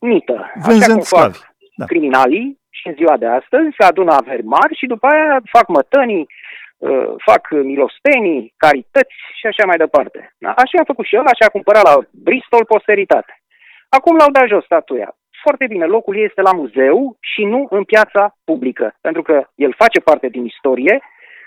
mită. 0.00 0.52
Vânzând 0.54 0.82
Așa 0.82 0.92
cum 0.92 1.00
fac 1.00 1.54
da. 1.76 1.84
criminalii 1.84 2.60
și 2.70 2.86
în 2.88 2.94
ziua 2.94 3.16
de 3.16 3.26
astăzi 3.26 3.74
se 3.78 3.84
adună 3.84 4.12
averi 4.12 4.42
mari 4.42 4.76
și 4.76 4.86
după 4.86 5.06
aia 5.06 5.40
fac 5.44 5.68
mătănii, 5.68 6.20
uh, 6.20 6.65
fac 7.28 7.50
milostenii, 7.50 8.54
carități 8.56 9.14
și 9.38 9.46
așa 9.46 9.64
mai 9.66 9.76
departe. 9.76 10.34
Da? 10.38 10.50
Așa 10.50 10.80
a 10.80 10.90
făcut 10.92 11.06
și 11.06 11.14
el, 11.14 11.20
așa 11.20 11.44
a 11.46 11.56
cumpărat 11.56 11.82
la 11.82 11.94
Bristol 12.10 12.64
posteritate. 12.64 13.32
Acum 13.88 14.16
l-au 14.16 14.30
dat 14.30 14.46
jos 14.46 14.64
statuia. 14.64 15.16
Foarte 15.42 15.66
bine, 15.66 15.84
locul 15.84 16.16
este 16.16 16.40
la 16.40 16.52
muzeu 16.52 17.16
și 17.20 17.44
nu 17.44 17.66
în 17.70 17.84
piața 17.84 18.36
publică, 18.44 18.96
pentru 19.00 19.22
că 19.22 19.46
el 19.54 19.72
face 19.76 20.00
parte 20.00 20.28
din 20.28 20.44
istorie, 20.44 21.00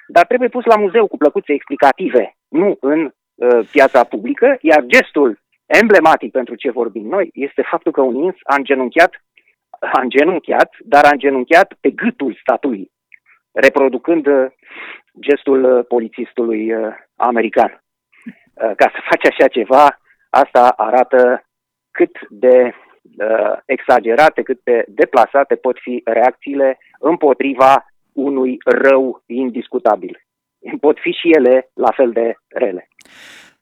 dar 0.08 0.26
trebuie 0.26 0.50
pus 0.50 0.66
la 0.66 0.76
muzeu 0.76 1.08
cu 1.08 1.18
plăcuțe 1.18 1.54
explicative, 1.54 2.36
nu 2.48 2.78
în 2.80 3.12
Uh, 3.40 3.68
piața 3.72 4.04
publică, 4.04 4.58
iar 4.62 4.84
gestul 4.86 5.40
emblematic 5.66 6.32
pentru 6.32 6.56
ce 6.56 6.72
vorbim 6.72 7.08
noi 7.08 7.30
este 7.34 7.62
faptul 7.70 7.92
că 7.92 8.02
un 8.02 8.16
ins 8.16 8.36
a 8.44 8.56
îngenunchiat, 8.56 9.12
a 9.80 10.02
îngenunchiat, 10.02 10.70
dar 10.80 11.06
a 11.06 11.10
îngenunchiat 11.12 11.74
pe 11.80 11.90
gâtul 11.90 12.38
statuii, 12.42 12.92
reproducând 13.52 14.28
uh, 14.28 14.46
gestul 15.20 15.64
uh, 15.64 15.86
polițistului 15.88 16.72
american. 17.16 17.84
Ca 18.56 18.92
să 18.94 19.00
faci 19.10 19.26
așa 19.26 19.48
ceva, 19.48 20.00
asta 20.30 20.74
arată 20.78 21.44
cât 21.92 22.18
de 22.30 22.74
uh, 23.18 23.58
exagerate, 23.66 24.42
cât 24.42 24.60
de 24.64 24.86
deplasate 24.88 25.56
pot 25.56 25.78
fi 25.82 26.02
reacțiile 26.06 26.78
împotriva 27.00 27.86
unui 28.14 28.58
rău 28.66 29.24
indiscutabil. 29.26 30.24
Pot 30.80 30.98
fi 31.00 31.12
și 31.12 31.30
ele 31.32 31.70
la 31.74 31.92
fel 31.92 32.12
de 32.12 32.36
rele. 32.48 32.88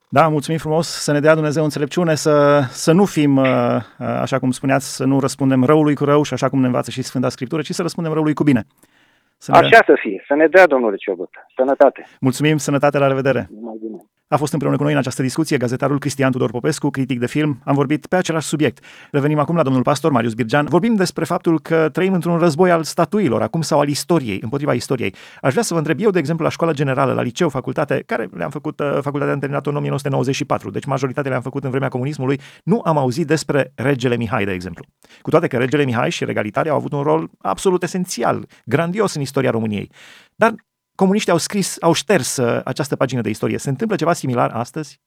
Da, 0.10 0.28
mulțumim 0.28 0.60
frumos, 0.60 0.88
să 0.88 1.12
ne 1.12 1.20
dea 1.20 1.34
Dumnezeu 1.34 1.64
înțelepciune, 1.64 2.16
să, 2.16 2.60
să 2.70 2.92
nu 2.92 3.06
fim, 3.06 3.38
uh, 3.38 3.46
uh, 3.46 4.08
așa 4.08 4.40
cum 4.40 4.52
spuneați, 4.52 4.96
să 4.96 5.06
nu 5.06 5.20
răspundem 5.20 5.64
răului 5.64 5.96
cu 5.96 6.04
rău 6.04 6.24
și 6.24 6.34
așa 6.34 6.50
cum 6.50 6.60
ne 6.60 6.66
învață 6.66 6.92
și 6.92 7.02
Sfânta 7.02 7.30
Scriptură, 7.30 7.62
ci 7.62 7.72
să 7.72 7.82
răspundem 7.82 8.14
răului 8.14 8.34
cu 8.34 8.44
bine. 8.44 8.66
Să 9.38 9.52
ne... 9.52 9.58
Așa 9.58 9.84
să 9.86 9.94
fie, 10.00 10.24
să 10.28 10.34
ne 10.36 10.48
dea 10.48 10.68
Domnul 10.68 10.96
Ciobot. 10.98 11.30
Sănătate! 11.56 12.06
Mulțumim, 12.20 12.58
sănătate, 12.58 12.98
la 12.98 13.08
revedere! 13.08 13.50
Mai 13.62 13.78
bine. 13.82 13.98
A 14.30 14.38
fost 14.38 14.54
împreună 14.54 14.78
cu 14.78 14.84
noi 14.84 14.92
în 14.92 14.98
această 14.98 15.22
discuție 15.22 15.58
gazetarul 15.58 16.00
Cristian 16.00 16.32
Tudor 16.32 16.52
Popescu, 16.52 16.90
critic 16.90 17.20
de 17.20 17.28
film. 17.28 17.62
Am 17.64 17.76
vorbit 17.76 18.06
pe 18.06 18.16
același 18.16 18.48
subiect. 18.48 18.84
Revenim 19.12 19.40
acum 19.40 19.56
la 19.56 19.64
domnul 19.64 19.82
pastor 19.82 20.12
Marius 20.12 20.34
Birgean. 20.34 20.66
Vorbim 20.70 20.96
despre 20.96 21.24
faptul 21.24 21.60
că 21.60 21.90
trăim 21.92 22.14
într-un 22.14 22.38
război 22.38 22.72
al 22.72 22.84
statuilor, 22.84 23.42
acum 23.42 23.62
sau 23.62 23.80
al 23.80 23.88
istoriei, 23.88 24.40
împotriva 24.42 24.74
istoriei. 24.74 25.16
Aș 25.42 25.52
vrea 25.52 25.64
să 25.64 25.74
vă 25.74 25.80
întreb 25.80 26.00
eu, 26.02 26.10
de 26.10 26.20
exemplu, 26.20 26.44
la 26.44 26.52
școala 26.52 26.74
generală, 26.74 27.14
la 27.14 27.22
liceu, 27.22 27.50
facultate, 27.50 28.04
care 28.06 28.30
le-am 28.34 28.50
făcut, 28.50 28.80
uh, 28.80 28.98
facultatea 29.02 29.34
am 29.34 29.40
terminat 29.40 29.66
în 29.66 29.76
1994, 29.76 30.70
deci 30.70 30.86
majoritatea 30.86 31.30
le-am 31.30 31.44
făcut 31.44 31.64
în 31.64 31.70
vremea 31.70 31.90
comunismului, 31.90 32.40
nu 32.64 32.82
am 32.84 32.98
auzit 32.98 33.28
despre 33.28 33.72
regele 33.76 34.16
Mihai, 34.16 34.46
de 34.46 34.52
exemplu. 34.52 34.86
Cu 35.22 35.30
toate 35.30 35.48
că 35.48 35.58
regele 35.58 35.84
Mihai 35.84 36.12
și 36.12 36.26
regalitatea 36.26 36.72
au 36.72 36.78
avut 36.78 36.92
un 36.92 37.02
rol 37.02 37.30
absolut 37.42 37.84
esențial, 37.84 38.48
grandios 38.66 39.14
în 39.14 39.22
istoria 39.22 39.52
României. 39.52 39.92
Dar 40.36 40.54
comuniștii 40.98 41.32
au 41.32 41.38
scris, 41.38 41.78
au 41.82 41.94
șters 41.94 42.38
uh, 42.38 42.62
această 42.64 42.96
pagină 42.96 43.22
de 43.22 43.30
istorie. 43.30 43.58
Se 43.58 43.70
întâmplă 43.70 43.96
ceva 43.96 44.14
similar 44.14 44.52
astăzi? 44.52 45.02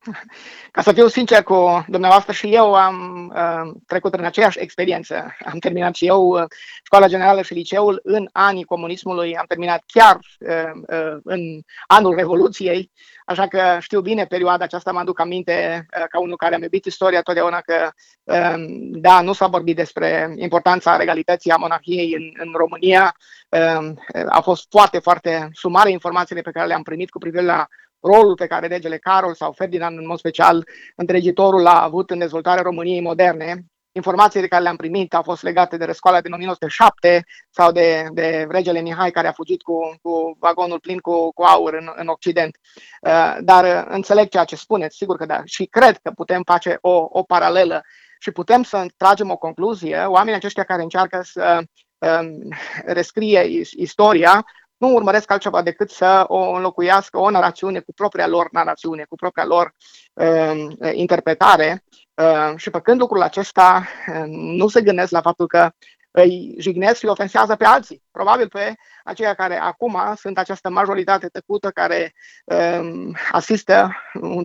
Ca 0.72 0.82
să 0.82 0.92
fiu 0.92 1.06
sincer 1.06 1.42
cu 1.42 1.84
dumneavoastră 1.88 2.32
și 2.32 2.54
eu 2.54 2.74
am 2.74 3.26
uh, 3.34 3.80
trecut 3.86 4.14
în 4.14 4.24
aceeași 4.24 4.60
experiență. 4.60 5.36
Am 5.44 5.58
terminat 5.58 5.94
și 5.94 6.06
eu 6.06 6.26
uh, 6.26 6.44
școala 6.82 7.08
generală 7.08 7.42
și 7.42 7.54
liceul. 7.54 8.00
În 8.02 8.28
anii 8.32 8.64
comunismului, 8.64 9.36
am 9.36 9.44
terminat 9.48 9.82
chiar 9.86 10.18
uh, 10.38 10.70
uh, 10.86 11.18
în 11.24 11.40
anul 11.86 12.14
Revoluției, 12.14 12.90
așa 13.24 13.46
că 13.46 13.76
știu 13.80 14.00
bine 14.00 14.24
perioada 14.24 14.64
aceasta, 14.64 14.92
mă 14.92 14.98
aduc 14.98 15.20
aminte 15.20 15.86
uh, 15.98 16.04
ca 16.08 16.20
unul 16.20 16.36
care 16.36 16.54
am 16.54 16.62
iubit 16.62 16.84
istoria 16.84 17.22
totdeauna 17.22 17.60
că, 17.60 17.90
uh, 18.22 18.64
da, 18.90 19.20
nu 19.20 19.32
s-a 19.32 19.46
vorbit 19.46 19.76
despre 19.76 20.34
importanța 20.36 20.96
regalității 20.96 21.50
a 21.50 21.56
monarhiei 21.56 22.14
în, 22.14 22.46
în 22.46 22.52
România, 22.56 23.16
uh, 23.48 23.92
au 24.30 24.40
fost 24.40 24.66
foarte, 24.70 24.98
foarte 24.98 25.48
sumare 25.52 25.90
informațiile 25.90 26.40
pe 26.40 26.50
care 26.50 26.66
le-am 26.66 26.82
primit 26.82 27.10
cu 27.10 27.18
privire 27.18 27.42
la 27.42 27.66
rolul 28.00 28.34
pe 28.34 28.46
care 28.46 28.66
regele 28.66 28.98
Carol 28.98 29.34
sau 29.34 29.52
Ferdinand 29.52 29.98
în 29.98 30.06
mod 30.06 30.18
special 30.18 30.66
întregitorul 30.96 31.62
l-a 31.62 31.82
avut 31.82 32.10
în 32.10 32.18
dezvoltarea 32.18 32.62
României 32.62 33.00
moderne. 33.00 33.64
Informațiile 33.92 34.48
care 34.48 34.62
le-am 34.62 34.76
primit 34.76 35.14
au 35.14 35.22
fost 35.22 35.42
legate 35.42 35.76
de 35.76 35.84
răscoala 35.84 36.20
din 36.20 36.32
1907 36.32 37.24
sau 37.50 37.72
de, 37.72 38.06
de 38.12 38.46
regele 38.50 38.80
Mihai 38.80 39.10
care 39.10 39.26
a 39.26 39.32
fugit 39.32 39.62
cu, 39.62 39.96
cu 40.02 40.36
vagonul 40.38 40.80
plin 40.80 40.98
cu, 40.98 41.32
cu 41.32 41.42
aur 41.42 41.74
în, 41.74 41.90
în 41.94 42.08
Occident. 42.08 42.58
Uh, 43.00 43.36
dar 43.40 43.64
uh, 43.64 43.92
înțeleg 43.94 44.28
ceea 44.28 44.44
ce 44.44 44.56
spuneți, 44.56 44.96
sigur 44.96 45.16
că 45.16 45.26
da. 45.26 45.40
Și 45.44 45.64
cred 45.64 45.98
că 46.02 46.10
putem 46.10 46.42
face 46.42 46.78
o, 46.80 47.06
o 47.08 47.22
paralelă 47.22 47.82
și 48.18 48.30
putem 48.30 48.62
să 48.62 48.86
tragem 48.96 49.30
o 49.30 49.36
concluzie. 49.36 49.96
Oamenii 49.96 50.34
aceștia 50.34 50.62
care 50.62 50.82
încearcă 50.82 51.20
să 51.24 51.62
um, 51.98 52.48
rescrie 52.84 53.62
istoria 53.76 54.44
nu 54.80 54.88
urmăresc 54.88 55.30
altceva 55.30 55.62
decât 55.62 55.90
să 55.90 56.24
o 56.26 56.50
înlocuiască 56.50 57.18
o 57.18 57.30
narațiune 57.30 57.80
cu 57.80 57.92
propria 57.92 58.26
lor 58.26 58.48
narațiune, 58.50 59.04
cu 59.08 59.16
propria 59.16 59.44
lor 59.44 59.74
uh, 60.12 60.92
interpretare 60.92 61.84
uh, 62.14 62.52
și 62.56 62.70
făcând 62.70 63.00
lucrul 63.00 63.22
acesta 63.22 63.86
uh, 64.08 64.24
nu 64.28 64.68
se 64.68 64.82
gândesc 64.82 65.10
la 65.10 65.20
faptul 65.20 65.46
că 65.46 65.70
îi 66.10 66.54
jignesc 66.58 66.98
și 66.98 67.06
ofensează 67.06 67.56
pe 67.56 67.64
alții. 67.64 68.02
Probabil 68.10 68.48
pe 68.48 68.74
aceia 69.04 69.34
care 69.34 69.58
acum 69.58 69.98
sunt 70.16 70.38
această 70.38 70.70
majoritate 70.70 71.28
tăcută 71.28 71.70
care 71.70 72.14
uh, 72.44 73.08
asistă, 73.32 73.90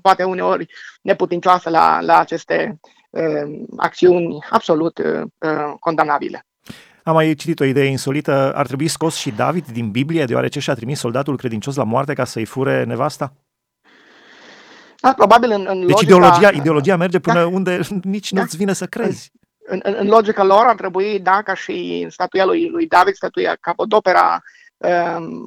poate 0.02 0.24
uneori 0.24 0.66
neputincioasă 1.02 1.70
la, 1.70 2.02
la 2.02 2.20
aceste 2.20 2.80
uh, 3.10 3.66
acțiuni 3.78 4.46
absolut 4.50 4.98
uh, 4.98 5.74
condamnabile. 5.80 6.46
Am 7.08 7.14
mai 7.14 7.34
citit 7.34 7.60
o 7.60 7.64
idee 7.64 7.86
insolită, 7.86 8.54
ar 8.56 8.66
trebui 8.66 8.88
scos 8.88 9.16
și 9.16 9.32
David 9.32 9.68
din 9.68 9.92
Biblie, 9.92 10.26
deoarece 10.26 10.60
și-a 10.60 10.74
trimis 10.74 11.00
soldatul 11.00 11.38
credincios 11.38 11.76
la 11.76 11.84
moarte 11.84 12.14
ca 12.14 12.26
să-i 12.26 12.46
fure 12.46 12.84
nevasta? 12.84 13.34
Da, 15.02 15.14
probabil 15.14 15.52
în, 15.52 15.66
în 15.70 15.80
deci 15.80 15.90
logica... 15.90 16.14
ideologia, 16.14 16.50
ideologia 16.50 16.96
merge 16.96 17.20
până 17.20 17.40
da. 17.40 17.48
unde 17.48 17.80
nici 18.04 18.32
da. 18.32 18.42
nu-ți 18.42 18.58
vine 18.58 18.74
să 18.74 18.86
crezi. 18.86 19.32
În, 19.66 19.80
în, 19.84 19.96
în 19.98 20.08
logica 20.08 20.44
lor 20.44 20.66
ar 20.66 20.76
trebui, 20.76 21.20
da, 21.20 21.42
ca 21.42 21.54
și 21.54 22.08
statuia 22.10 22.46
lui, 22.46 22.70
lui 22.70 22.88
David, 22.88 23.14
statuia 23.14 23.58
capodopera 23.60 24.34
uh, 24.34 24.55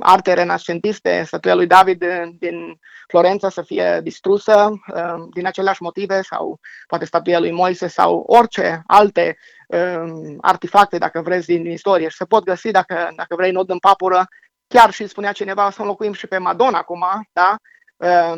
arte 0.00 0.32
renascentiste, 0.32 1.22
statuia 1.26 1.54
lui 1.54 1.66
David 1.66 2.04
din 2.38 2.78
Florența 3.08 3.48
să 3.48 3.62
fie 3.62 4.00
distrusă 4.02 4.72
uh, 4.94 5.24
din 5.34 5.46
aceleași 5.46 5.82
motive 5.82 6.22
sau 6.22 6.60
poate 6.86 7.04
statuia 7.04 7.38
lui 7.38 7.50
Moise 7.50 7.86
sau 7.86 8.24
orice 8.26 8.82
alte 8.86 9.36
uh, 9.68 10.36
artefacte, 10.40 10.98
dacă 10.98 11.20
vreți, 11.20 11.46
din, 11.46 11.62
din 11.62 11.72
istorie 11.72 12.08
și 12.08 12.16
se 12.16 12.24
pot 12.24 12.44
găsi, 12.44 12.70
dacă, 12.70 13.08
dacă 13.16 13.34
vrei, 13.34 13.50
not 13.50 13.70
în 13.70 13.78
papură, 13.78 14.26
chiar 14.66 14.90
și 14.90 15.06
spunea 15.06 15.32
cineva 15.32 15.70
să 15.70 15.80
înlocuim 15.80 16.12
și 16.12 16.26
pe 16.26 16.38
Madonna 16.38 16.78
acum, 16.78 17.04
da? 17.32 17.56
Uh, 17.96 18.32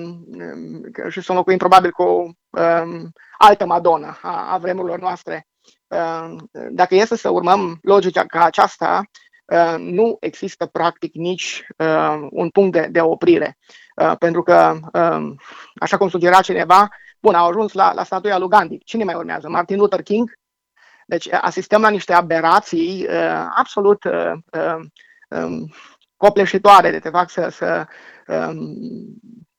și 1.09 1.21
să 1.21 1.31
înlocuim 1.31 1.59
probabil 1.59 1.91
cu 1.91 2.37
uh, 2.51 2.83
altă 3.39 3.67
Madonna 3.67 4.19
a, 4.23 4.53
a 4.53 4.59
vremurilor 4.59 4.99
noastre. 4.99 5.47
Uh, 5.87 6.37
dacă 6.71 6.95
este 6.95 7.17
să 7.17 7.29
urmăm 7.29 7.79
logica 7.83 8.25
ca 8.27 8.45
aceasta, 8.45 9.01
uh, 9.03 9.30
nu 9.79 10.17
există 10.21 10.67
practic 10.67 11.15
nici 11.15 11.67
uh, 11.77 12.27
un 12.31 12.49
punct 12.51 12.73
de, 12.73 12.87
de 12.91 13.01
oprire. 13.01 13.59
Uh, 13.97 14.13
pentru 14.19 14.43
că, 14.43 14.79
uh, 14.93 15.35
așa 15.75 15.97
cum 15.97 16.09
sugera 16.09 16.41
cineva, 16.41 16.89
bun, 17.21 17.35
au 17.35 17.49
ajuns 17.49 17.73
la, 17.73 17.93
la 17.93 18.05
statuia 18.05 18.39
lui 18.39 18.49
Gandhi. 18.49 18.79
Cine 18.85 19.05
mai 19.05 19.15
urmează? 19.15 19.49
Martin 19.49 19.77
Luther 19.77 20.03
King? 20.03 20.33
Deci 21.07 21.27
uh, 21.27 21.39
asistăm 21.41 21.81
la 21.81 21.89
niște 21.89 22.13
aberații 22.13 23.07
uh, 23.09 23.47
absolut 23.55 24.05
uh, 24.05 24.33
uh, 24.53 24.87
um, 25.29 25.73
copleșitoare 26.17 26.91
de 26.91 26.99
te 26.99 27.09
fac 27.09 27.31
să, 27.31 27.49
să 27.49 27.87
um, 28.27 28.77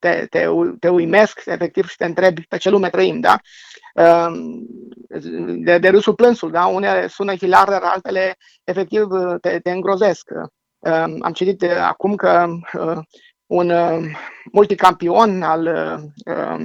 te, 0.02 0.26
te, 0.30 0.48
te 0.80 0.90
uimesc 0.90 1.42
efectiv 1.46 1.88
și 1.88 1.96
te 1.96 2.06
întrebi 2.06 2.42
pe 2.42 2.58
ce 2.58 2.70
lume 2.70 2.90
trăim, 2.90 3.20
da? 3.20 3.40
Um, 3.94 4.66
de, 5.64 5.78
de 5.78 5.90
râsul 5.90 6.16
plânsul, 6.16 6.52
da? 6.52 6.66
Unele 6.66 7.08
sună 7.08 7.36
hilar, 7.36 7.70
dar 7.70 7.82
altele 7.84 8.38
efectiv 8.64 9.08
te, 9.42 9.60
te 9.60 9.72
îngrozesc. 9.72 10.30
Um, 10.80 11.18
am 11.22 11.34
citit 11.34 11.64
acum 11.64 12.16
că 12.16 12.48
uh, 12.74 12.98
un 13.46 13.70
uh, 13.70 14.16
multicampion 14.52 15.42
al 15.42 15.66
uh, 16.26 16.60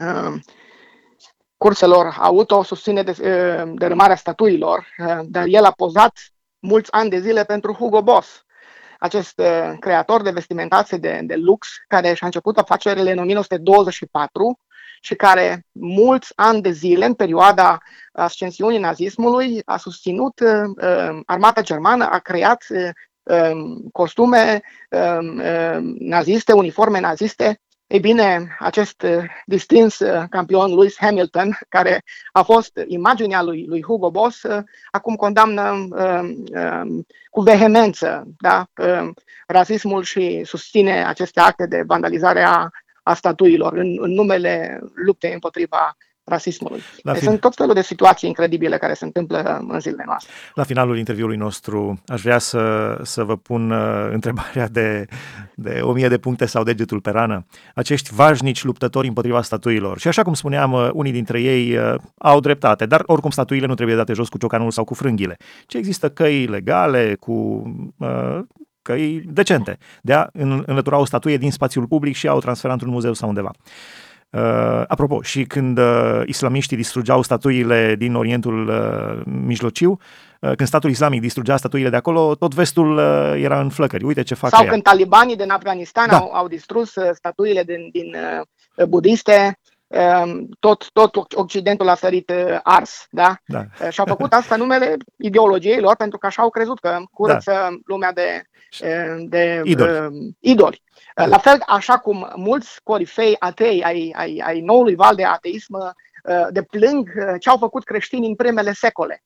uh, 0.00 0.34
curselor 1.56 2.16
auto 2.18 2.62
susține 2.62 3.02
de, 3.02 3.10
uh, 3.10 3.72
dărâmarea 3.74 4.16
statuilor, 4.16 4.86
uh, 4.98 5.20
dar 5.24 5.44
el 5.46 5.64
a 5.64 5.70
pozat 5.70 6.18
mulți 6.58 6.92
ani 6.92 7.10
de 7.10 7.20
zile 7.20 7.44
pentru 7.44 7.72
Hugo 7.72 8.02
Boss, 8.02 8.45
acest 8.98 9.38
uh, 9.38 9.72
creator 9.80 10.22
de 10.22 10.30
vestimentație 10.30 10.98
de, 10.98 11.20
de 11.22 11.34
lux, 11.34 11.68
care 11.88 12.14
și-a 12.14 12.26
început 12.26 12.58
afacerile 12.58 13.12
în 13.12 13.18
1924 13.18 14.58
și 15.00 15.14
care 15.14 15.66
mulți 15.72 16.32
ani 16.34 16.62
de 16.62 16.70
zile, 16.70 17.04
în 17.04 17.14
perioada 17.14 17.78
ascensiunii 18.12 18.78
nazismului, 18.78 19.62
a 19.64 19.76
susținut 19.76 20.40
uh, 20.40 21.18
armata 21.26 21.60
germană, 21.60 22.08
a 22.10 22.18
creat 22.18 22.64
uh, 22.68 22.88
Um, 23.28 23.88
costume 23.92 24.62
um, 24.90 25.38
um, 25.38 25.96
naziste, 25.98 26.52
uniforme 26.52 27.00
naziste. 27.00 27.60
Ei 27.86 28.00
bine, 28.00 28.56
acest 28.58 29.02
uh, 29.02 29.24
distins 29.44 29.98
uh, 29.98 30.24
campion 30.30 30.74
Lewis 30.74 30.96
Hamilton, 30.98 31.58
care 31.68 32.02
a 32.32 32.42
fost 32.42 32.80
imaginea 32.86 33.42
lui, 33.42 33.64
lui 33.66 33.82
Hugo 33.82 34.10
Boss, 34.10 34.42
uh, 34.42 34.62
acum 34.90 35.14
condamnă 35.14 35.88
cu 37.30 37.40
vehemență 37.40 38.24
da, 38.38 38.66
rasismul 39.46 40.02
și 40.02 40.44
susține 40.44 41.04
aceste 41.04 41.40
acte 41.40 41.66
de 41.66 41.82
vandalizare 41.86 42.42
a, 42.42 42.68
a 43.02 43.14
statuilor 43.14 43.72
în, 43.72 43.96
în 44.00 44.10
numele 44.10 44.80
luptei 44.94 45.32
împotriva 45.32 45.96
rasismului. 46.26 46.80
La 47.02 47.12
deci 47.12 47.20
fin... 47.20 47.30
Sunt 47.30 47.40
tot 47.40 47.54
felul 47.54 47.74
de 47.74 47.82
situații 47.82 48.28
incredibile 48.28 48.78
care 48.78 48.94
se 48.94 49.04
întâmplă 49.04 49.64
în 49.68 49.80
zilele 49.80 50.02
noastre. 50.06 50.32
La 50.54 50.62
finalul 50.62 50.98
interviului 50.98 51.36
nostru 51.36 52.02
aș 52.06 52.22
vrea 52.22 52.38
să, 52.38 52.96
să 53.02 53.24
vă 53.24 53.36
pun 53.36 53.70
uh, 53.70 54.08
întrebarea 54.12 54.68
de, 54.68 55.06
de 55.54 55.80
o 55.82 55.92
mie 55.92 56.08
de 56.08 56.18
puncte 56.18 56.46
sau 56.46 56.62
degetul 56.62 57.00
pe 57.00 57.10
rană. 57.10 57.46
Acești 57.74 58.14
vașnici 58.14 58.64
luptători 58.64 59.06
împotriva 59.06 59.42
statuilor. 59.42 59.98
Și 59.98 60.08
așa 60.08 60.22
cum 60.22 60.34
spuneam, 60.34 60.72
uh, 60.72 60.90
unii 60.92 61.12
dintre 61.12 61.40
ei 61.40 61.76
uh, 61.76 61.94
au 62.18 62.40
dreptate, 62.40 62.86
dar 62.86 63.02
oricum 63.06 63.30
statuile 63.30 63.66
nu 63.66 63.74
trebuie 63.74 63.96
date 63.96 64.12
jos 64.12 64.28
cu 64.28 64.38
ciocanul 64.38 64.70
sau 64.70 64.84
cu 64.84 64.94
frânghile. 64.94 65.36
Ce 65.66 65.78
există 65.78 66.10
căi 66.10 66.46
legale, 66.46 67.16
cu 67.20 67.32
uh, 67.98 68.38
căi 68.82 69.22
decente 69.26 69.78
de 70.02 70.12
a 70.12 70.26
înlătura 70.66 70.98
o 70.98 71.04
statuie 71.04 71.36
din 71.36 71.50
spațiul 71.50 71.86
public 71.86 72.14
și 72.14 72.28
a 72.28 72.34
o 72.34 72.38
transfera 72.38 72.72
într-un 72.72 72.92
muzeu 72.92 73.12
sau 73.12 73.28
undeva. 73.28 73.50
Uh, 74.30 74.42
apropo, 74.86 75.22
și 75.22 75.44
când 75.44 75.78
uh, 75.78 76.22
islamiștii 76.26 76.76
distrugeau 76.76 77.22
statuile 77.22 77.94
din 77.98 78.14
Orientul 78.14 78.68
uh, 78.68 79.22
Mijlociu, 79.24 79.90
uh, 79.90 80.52
când 80.56 80.68
statul 80.68 80.90
islamic 80.90 81.20
distrugea 81.20 81.56
statuile 81.56 81.90
de 81.90 81.96
acolo, 81.96 82.34
tot 82.34 82.54
vestul 82.54 82.96
uh, 82.96 83.42
era 83.42 83.60
în 83.60 83.68
flăcări. 83.68 84.04
Uite 84.04 84.22
ce 84.22 84.34
fac 84.34 84.50
Sau 84.50 84.64
ea. 84.64 84.70
când 84.70 84.82
talibanii 84.82 85.36
din 85.36 85.50
Afganistan 85.50 86.08
da. 86.08 86.16
au, 86.16 86.32
au 86.32 86.48
distrus 86.48 86.94
uh, 86.94 87.10
statuile 87.12 87.62
din, 87.62 87.88
din 87.92 88.14
uh, 88.76 88.86
budiste, 88.86 89.46
um, 89.46 89.65
tot, 90.58 90.90
tot 90.92 91.32
Occidentul 91.34 91.88
a 91.88 91.94
sărit 91.94 92.30
uh, 92.30 92.58
ars, 92.62 93.06
da? 93.10 93.36
da. 93.46 93.64
Uh, 93.82 93.88
și 93.90 94.00
au 94.00 94.06
făcut 94.06 94.32
asta 94.32 94.56
numele 94.56 94.96
ideologiei 95.18 95.80
lor, 95.80 95.96
pentru 95.96 96.18
că 96.18 96.26
așa 96.26 96.42
au 96.42 96.50
crezut 96.50 96.78
că 96.80 96.98
curăță 97.10 97.50
da. 97.52 97.76
lumea 97.84 98.12
de, 98.12 98.42
de 99.28 99.60
idoli. 99.64 100.34
idoli. 100.40 100.82
La 101.14 101.38
fel, 101.38 101.62
așa 101.66 101.98
cum 101.98 102.32
mulți 102.34 102.80
corifei 102.82 103.36
atei 103.38 103.82
ai, 103.82 104.14
ai, 104.16 104.42
ai 104.46 104.60
noului 104.60 104.94
val 104.94 105.14
de 105.14 105.24
ateism 105.24 105.74
uh, 105.74 106.46
de 106.50 106.62
plâng 106.62 107.12
uh, 107.16 107.34
ce 107.40 107.48
au 107.48 107.56
făcut 107.56 107.84
creștinii 107.84 108.28
în 108.28 108.34
primele 108.34 108.72
secole. 108.72 109.24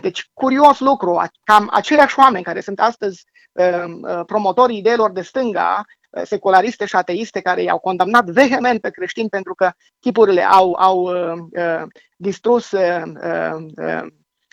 Deci, 0.00 0.30
curios 0.32 0.80
lucru, 0.80 1.22
cam 1.44 1.68
aceiași 1.72 2.18
oameni 2.18 2.44
care 2.44 2.60
sunt 2.60 2.80
astăzi 2.80 3.24
uh, 3.52 4.20
promotorii 4.26 4.78
ideilor 4.78 5.10
de 5.10 5.22
stânga, 5.22 5.84
seculariste 6.24 6.84
și 6.84 6.96
ateiste, 6.96 7.40
care 7.40 7.62
i-au 7.62 7.78
condamnat 7.78 8.24
vehement 8.24 8.80
pe 8.80 8.90
creștini 8.90 9.28
pentru 9.28 9.54
că 9.54 9.70
tipurile 10.00 10.42
au, 10.42 10.72
au 10.72 11.02
uh, 11.02 11.82
distrus 12.16 12.70
uh, 12.70 13.02
uh, 13.04 14.06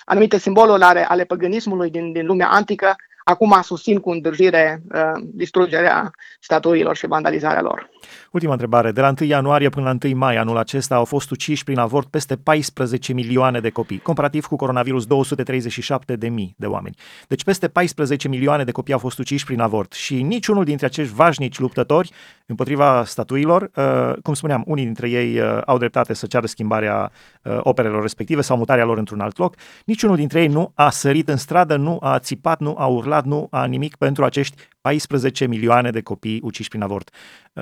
anumite 0.05 0.37
simboluri 0.37 0.81
ale, 0.81 1.05
ale 1.07 1.23
păgânismului 1.23 1.89
din, 1.89 2.11
din 2.11 2.25
lumea 2.25 2.49
antică, 2.49 2.95
acum 3.27 3.59
susțin 3.61 3.99
cu 3.99 4.09
îndârjire 4.09 4.81
distrugerea 5.21 6.11
statuilor 6.39 6.95
și 6.95 7.07
vandalizarea 7.07 7.61
lor. 7.61 7.89
Ultima 8.31 8.51
întrebare. 8.51 8.91
De 8.91 9.01
la 9.01 9.13
1 9.21 9.29
ianuarie 9.29 9.69
până 9.69 9.85
la 9.85 9.97
1 10.09 10.17
mai 10.17 10.35
anul 10.35 10.57
acesta 10.57 10.95
au 10.95 11.05
fost 11.05 11.31
uciși 11.31 11.63
prin 11.63 11.77
avort 11.77 12.07
peste 12.07 12.35
14 12.35 13.13
milioane 13.13 13.59
de 13.59 13.69
copii, 13.69 13.99
comparativ 13.99 14.45
cu 14.45 14.55
coronavirus 14.55 15.05
237 15.05 16.15
de 16.15 16.27
mii 16.27 16.55
de 16.57 16.65
oameni. 16.65 16.95
Deci 17.27 17.43
peste 17.43 17.67
14 17.67 18.27
milioane 18.27 18.63
de 18.63 18.71
copii 18.71 18.93
au 18.93 18.99
fost 18.99 19.19
uciși 19.19 19.45
prin 19.45 19.59
avort 19.59 19.93
și 19.93 20.21
niciunul 20.21 20.63
dintre 20.63 20.85
acești 20.85 21.13
vașnici 21.13 21.59
luptători 21.59 22.11
împotriva 22.45 23.03
statuilor, 23.05 23.69
uh, 23.75 24.13
cum 24.23 24.33
spuneam, 24.33 24.63
unii 24.65 24.83
dintre 24.83 25.09
ei 25.09 25.39
uh, 25.39 25.61
au 25.65 25.77
dreptate 25.77 26.13
să 26.13 26.25
ceară 26.25 26.45
schimbarea 26.45 27.11
uh, 27.43 27.57
operelor 27.61 28.01
respective 28.01 28.41
sau 28.41 28.57
mutarea 28.57 28.85
lor 28.85 28.97
într-un 28.97 29.19
alt 29.19 29.37
loc, 29.37 29.55
niciunul 29.85 30.15
dintre 30.15 30.41
ei 30.41 30.47
nu 30.47 30.71
a 30.75 30.89
sărit 30.89 31.29
în 31.29 31.37
stradă, 31.37 31.75
nu 31.75 31.97
a 32.01 32.19
țipat, 32.19 32.59
nu 32.59 32.75
a 32.77 32.85
urlat, 32.85 33.14
nu 33.23 33.47
a 33.51 33.65
nimic 33.65 33.95
pentru 33.95 34.23
acești 34.23 34.67
14 34.81 35.45
milioane 35.45 35.89
de 35.89 36.01
copii 36.01 36.39
uciși 36.43 36.69
prin 36.69 36.81
avort. 36.81 37.09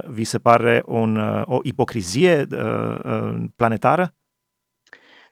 Vi 0.07 0.23
se 0.23 0.39
pare 0.39 0.83
un, 0.85 1.17
o 1.45 1.59
ipocrizie 1.61 2.47
planetară? 3.55 4.13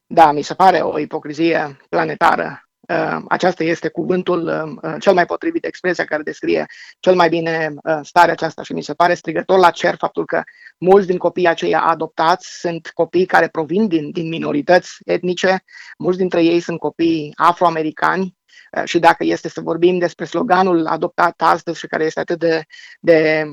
Da, 0.05 0.31
mi 0.31 0.41
se 0.41 0.53
pare 0.53 0.77
o 0.77 0.99
ipocrizie 0.99 1.77
planetară 1.89 2.71
Uh, 2.91 3.23
aceasta 3.27 3.63
este 3.63 3.89
cuvântul 3.89 4.47
uh, 4.47 4.91
uh, 4.91 4.95
cel 4.99 5.13
mai 5.13 5.25
potrivit, 5.25 5.65
expresia 5.65 6.05
care 6.05 6.23
descrie 6.23 6.65
cel 6.99 7.15
mai 7.15 7.29
bine 7.29 7.73
starea 8.01 8.33
aceasta 8.33 8.63
și 8.63 8.73
mi 8.73 8.83
se 8.83 8.93
pare 8.93 9.13
strigător 9.13 9.59
la 9.59 9.71
cer 9.71 9.95
faptul 9.97 10.25
că 10.25 10.41
mulți 10.77 11.07
din 11.07 11.17
copiii 11.17 11.47
aceia 11.47 11.81
adoptați 11.81 12.59
sunt 12.59 12.91
copii 12.93 13.25
care 13.25 13.47
provin 13.47 13.87
din, 13.87 14.11
din 14.11 14.27
minorități 14.27 14.97
etnice, 15.05 15.63
mulți 15.97 16.17
dintre 16.17 16.43
ei 16.43 16.59
sunt 16.59 16.79
copii 16.79 17.33
afroamericani, 17.35 18.35
și 18.83 18.99
dacă 18.99 19.23
este 19.23 19.49
să 19.49 19.61
vorbim 19.61 19.97
despre 19.97 20.25
sloganul 20.25 20.85
adoptat 20.87 21.41
astăzi 21.41 21.79
și 21.79 21.87
care 21.87 22.03
este 22.03 22.19
atât 22.19 22.39
de, 22.39 22.63
de 22.99 23.43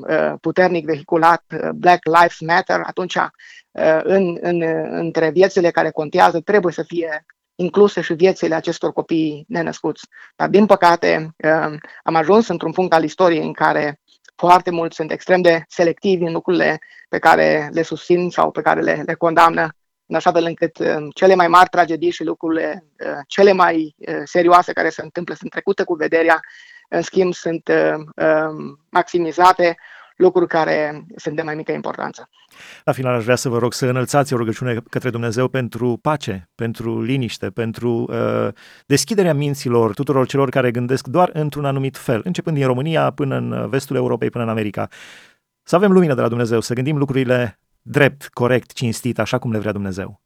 puternic 0.40 0.84
vehiculat, 0.84 1.44
Black 1.74 2.04
Lives 2.04 2.40
Matter, 2.40 2.80
atunci 2.84 3.16
în, 4.02 4.38
în, 4.40 4.62
între 4.90 5.30
viețile 5.30 5.70
care 5.70 5.90
contează 5.90 6.40
trebuie 6.40 6.72
să 6.72 6.82
fie 6.82 7.24
incluse 7.60 8.00
și 8.00 8.12
viețile 8.14 8.54
acestor 8.54 8.92
copii 8.92 9.44
nenăscuți. 9.48 10.06
Dar, 10.36 10.48
din 10.48 10.66
păcate, 10.66 11.34
um, 11.44 11.78
am 12.02 12.14
ajuns 12.14 12.48
într-un 12.48 12.72
punct 12.72 12.92
al 12.92 13.04
istoriei 13.04 13.44
în 13.44 13.52
care 13.52 14.00
foarte 14.36 14.70
mulți 14.70 14.96
sunt 14.96 15.10
extrem 15.10 15.40
de 15.40 15.62
selectivi 15.68 16.24
în 16.24 16.32
lucrurile 16.32 16.78
pe 17.08 17.18
care 17.18 17.68
le 17.72 17.82
susțin 17.82 18.30
sau 18.30 18.50
pe 18.50 18.62
care 18.62 18.80
le, 18.80 19.02
le 19.06 19.14
condamnă, 19.14 19.68
în 20.08 20.14
așa 20.14 20.32
fel 20.32 20.44
încât 20.44 20.78
um, 20.78 21.10
cele 21.10 21.34
mai 21.34 21.48
mari 21.48 21.68
tragedii 21.68 22.10
și 22.10 22.24
lucrurile 22.24 22.84
uh, 23.06 23.18
cele 23.26 23.52
mai 23.52 23.94
uh, 23.96 24.20
serioase 24.24 24.72
care 24.72 24.88
se 24.88 25.02
întâmplă 25.02 25.34
sunt 25.34 25.50
trecute 25.50 25.82
cu 25.82 25.94
vederea, 25.94 26.40
în 26.88 27.02
schimb 27.02 27.32
sunt 27.32 27.68
uh, 27.68 28.24
um, 28.26 28.80
maximizate 28.90 29.76
lucruri 30.16 30.48
care 30.48 31.04
sunt 31.16 31.36
de 31.36 31.42
mai 31.42 31.54
mică 31.54 31.72
importanță. 31.72 32.28
La 32.84 32.92
final 32.92 33.14
aș 33.14 33.22
vrea 33.22 33.36
să 33.36 33.48
vă 33.48 33.58
rog 33.58 33.72
să 33.72 33.86
înălțați 33.86 34.32
o 34.32 34.36
rugăciune 34.36 34.80
către 34.90 35.10
Dumnezeu 35.10 35.48
pentru 35.48 35.98
pace, 36.02 36.48
pentru 36.54 37.02
liniște, 37.02 37.50
pentru 37.50 38.06
uh, 38.08 38.48
deschiderea 38.86 39.34
minților 39.34 39.94
tuturor 39.94 40.26
celor 40.26 40.50
care 40.50 40.70
gândesc 40.70 41.06
doar 41.06 41.30
într-un 41.32 41.64
anumit 41.64 41.96
fel, 41.96 42.20
începând 42.24 42.56
din 42.56 42.66
România 42.66 43.10
până 43.10 43.36
în 43.36 43.68
vestul 43.68 43.96
Europei, 43.96 44.30
până 44.30 44.44
în 44.44 44.50
America. 44.50 44.88
Să 45.62 45.76
avem 45.76 45.92
lumină 45.92 46.14
de 46.14 46.20
la 46.20 46.28
Dumnezeu, 46.28 46.60
să 46.60 46.74
gândim 46.74 46.96
lucrurile 46.96 47.58
drept, 47.90 48.28
corect, 48.28 48.72
cinstit, 48.72 49.18
așa 49.18 49.38
cum 49.38 49.52
le 49.52 49.58
vrea 49.58 49.72
Dumnezeu. 49.72 50.20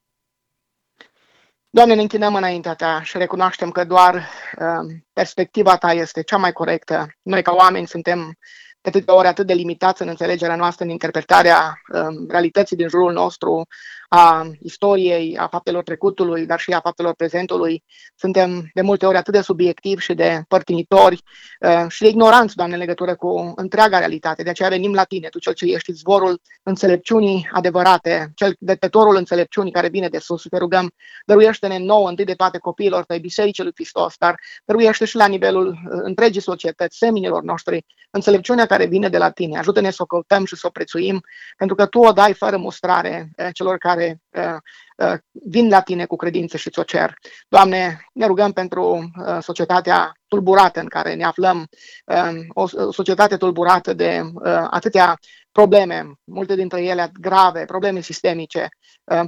Doamne, 1.70 1.94
ne 1.94 2.00
închinăm 2.00 2.34
înaintea 2.34 2.74
Ta 2.74 3.02
și 3.02 3.18
recunoaștem 3.18 3.70
că 3.70 3.84
doar 3.84 4.14
uh, 4.14 4.94
perspectiva 5.12 5.76
Ta 5.76 5.92
este 5.92 6.22
cea 6.22 6.36
mai 6.36 6.52
corectă. 6.52 7.06
Noi 7.22 7.42
ca 7.42 7.52
oameni 7.52 7.86
suntem 7.86 8.38
de 8.80 8.88
atâtea 8.88 9.14
ori 9.14 9.26
atât 9.26 9.46
de 9.46 9.52
limitați 9.52 10.02
în 10.02 10.08
înțelegerea 10.08 10.56
noastră, 10.56 10.84
în 10.84 10.90
interpretarea 10.90 11.80
um, 11.92 12.26
realității 12.28 12.76
din 12.76 12.88
jurul 12.88 13.12
nostru, 13.12 13.66
a 14.14 14.50
istoriei, 14.60 15.36
a 15.36 15.46
faptelor 15.46 15.82
trecutului, 15.82 16.46
dar 16.46 16.58
și 16.58 16.72
a 16.72 16.80
faptelor 16.80 17.14
prezentului. 17.14 17.84
Suntem 18.14 18.70
de 18.74 18.80
multe 18.80 19.06
ori 19.06 19.16
atât 19.16 19.32
de 19.32 19.40
subiectivi 19.40 20.02
și 20.02 20.14
de 20.14 20.42
părtinitori 20.48 21.22
uh, 21.60 21.84
și 21.88 22.02
de 22.02 22.08
ignoranți, 22.08 22.56
Doamne, 22.56 22.74
în 22.74 22.80
legătură 22.80 23.14
cu 23.14 23.52
întreaga 23.56 23.98
realitate. 23.98 24.42
De 24.42 24.50
aceea 24.50 24.68
venim 24.68 24.92
la 24.94 25.04
Tine, 25.04 25.28
Tu 25.28 25.38
cel 25.38 25.52
ce 25.52 25.64
ești 25.64 25.92
zborul 25.92 26.40
înțelepciunii 26.62 27.48
adevărate, 27.52 28.32
cel 28.34 28.56
detectorul 28.58 29.16
înțelepciunii 29.16 29.72
care 29.72 29.88
vine 29.88 30.08
de 30.08 30.18
sus 30.18 30.40
și 30.40 30.48
te 30.48 30.58
rugăm, 30.58 30.92
dăruiește-ne 31.26 31.78
nouă 31.78 32.08
întâi 32.08 32.24
de 32.24 32.34
toate 32.34 32.58
copiilor 32.58 33.04
Tăi, 33.04 33.20
Bisericii 33.20 33.62
lui 33.62 33.72
Hristos, 33.74 34.14
dar 34.18 34.40
dăruiește 34.64 35.04
și 35.04 35.16
la 35.16 35.26
nivelul 35.26 35.68
uh, 35.68 36.00
întregii 36.02 36.40
societăți, 36.40 36.96
seminilor 36.96 37.42
noștri, 37.42 37.84
înțelepciunea 38.10 38.66
care 38.66 38.86
vine 38.86 39.08
de 39.08 39.18
la 39.18 39.30
Tine. 39.30 39.58
Ajută-ne 39.58 39.90
să 39.90 40.02
o 40.02 40.06
căutăm 40.06 40.44
și 40.44 40.56
să 40.56 40.66
o 40.66 40.70
prețuim, 40.70 41.20
pentru 41.56 41.76
că 41.76 41.86
Tu 41.86 41.98
o 41.98 42.12
dai 42.12 42.32
fără 42.32 42.56
mustrare 42.56 43.30
uh, 43.36 43.48
celor 43.52 43.78
care 43.78 44.00
care 44.02 44.20
uh, 44.30 44.56
uh, 44.96 45.18
vin 45.32 45.68
la 45.68 45.80
tine 45.80 46.04
cu 46.04 46.16
credință 46.16 46.56
și 46.56 46.70
ți-o 46.70 46.82
cer. 46.82 47.14
Doamne, 47.48 48.06
ne 48.12 48.26
rugăm 48.26 48.52
pentru 48.52 49.10
uh, 49.26 49.38
societatea 49.40 50.12
tulburată 50.28 50.80
în 50.80 50.86
care 50.86 51.14
ne 51.14 51.24
aflăm, 51.24 51.66
um, 52.04 52.44
o 52.48 52.66
societate 52.90 53.36
tulburată 53.36 53.92
de 53.92 54.22
atâtea 54.70 55.18
probleme, 55.52 56.12
multe 56.24 56.54
dintre 56.54 56.82
ele 56.82 57.10
grave, 57.20 57.64
probleme 57.64 58.00
sistemice, 58.00 58.68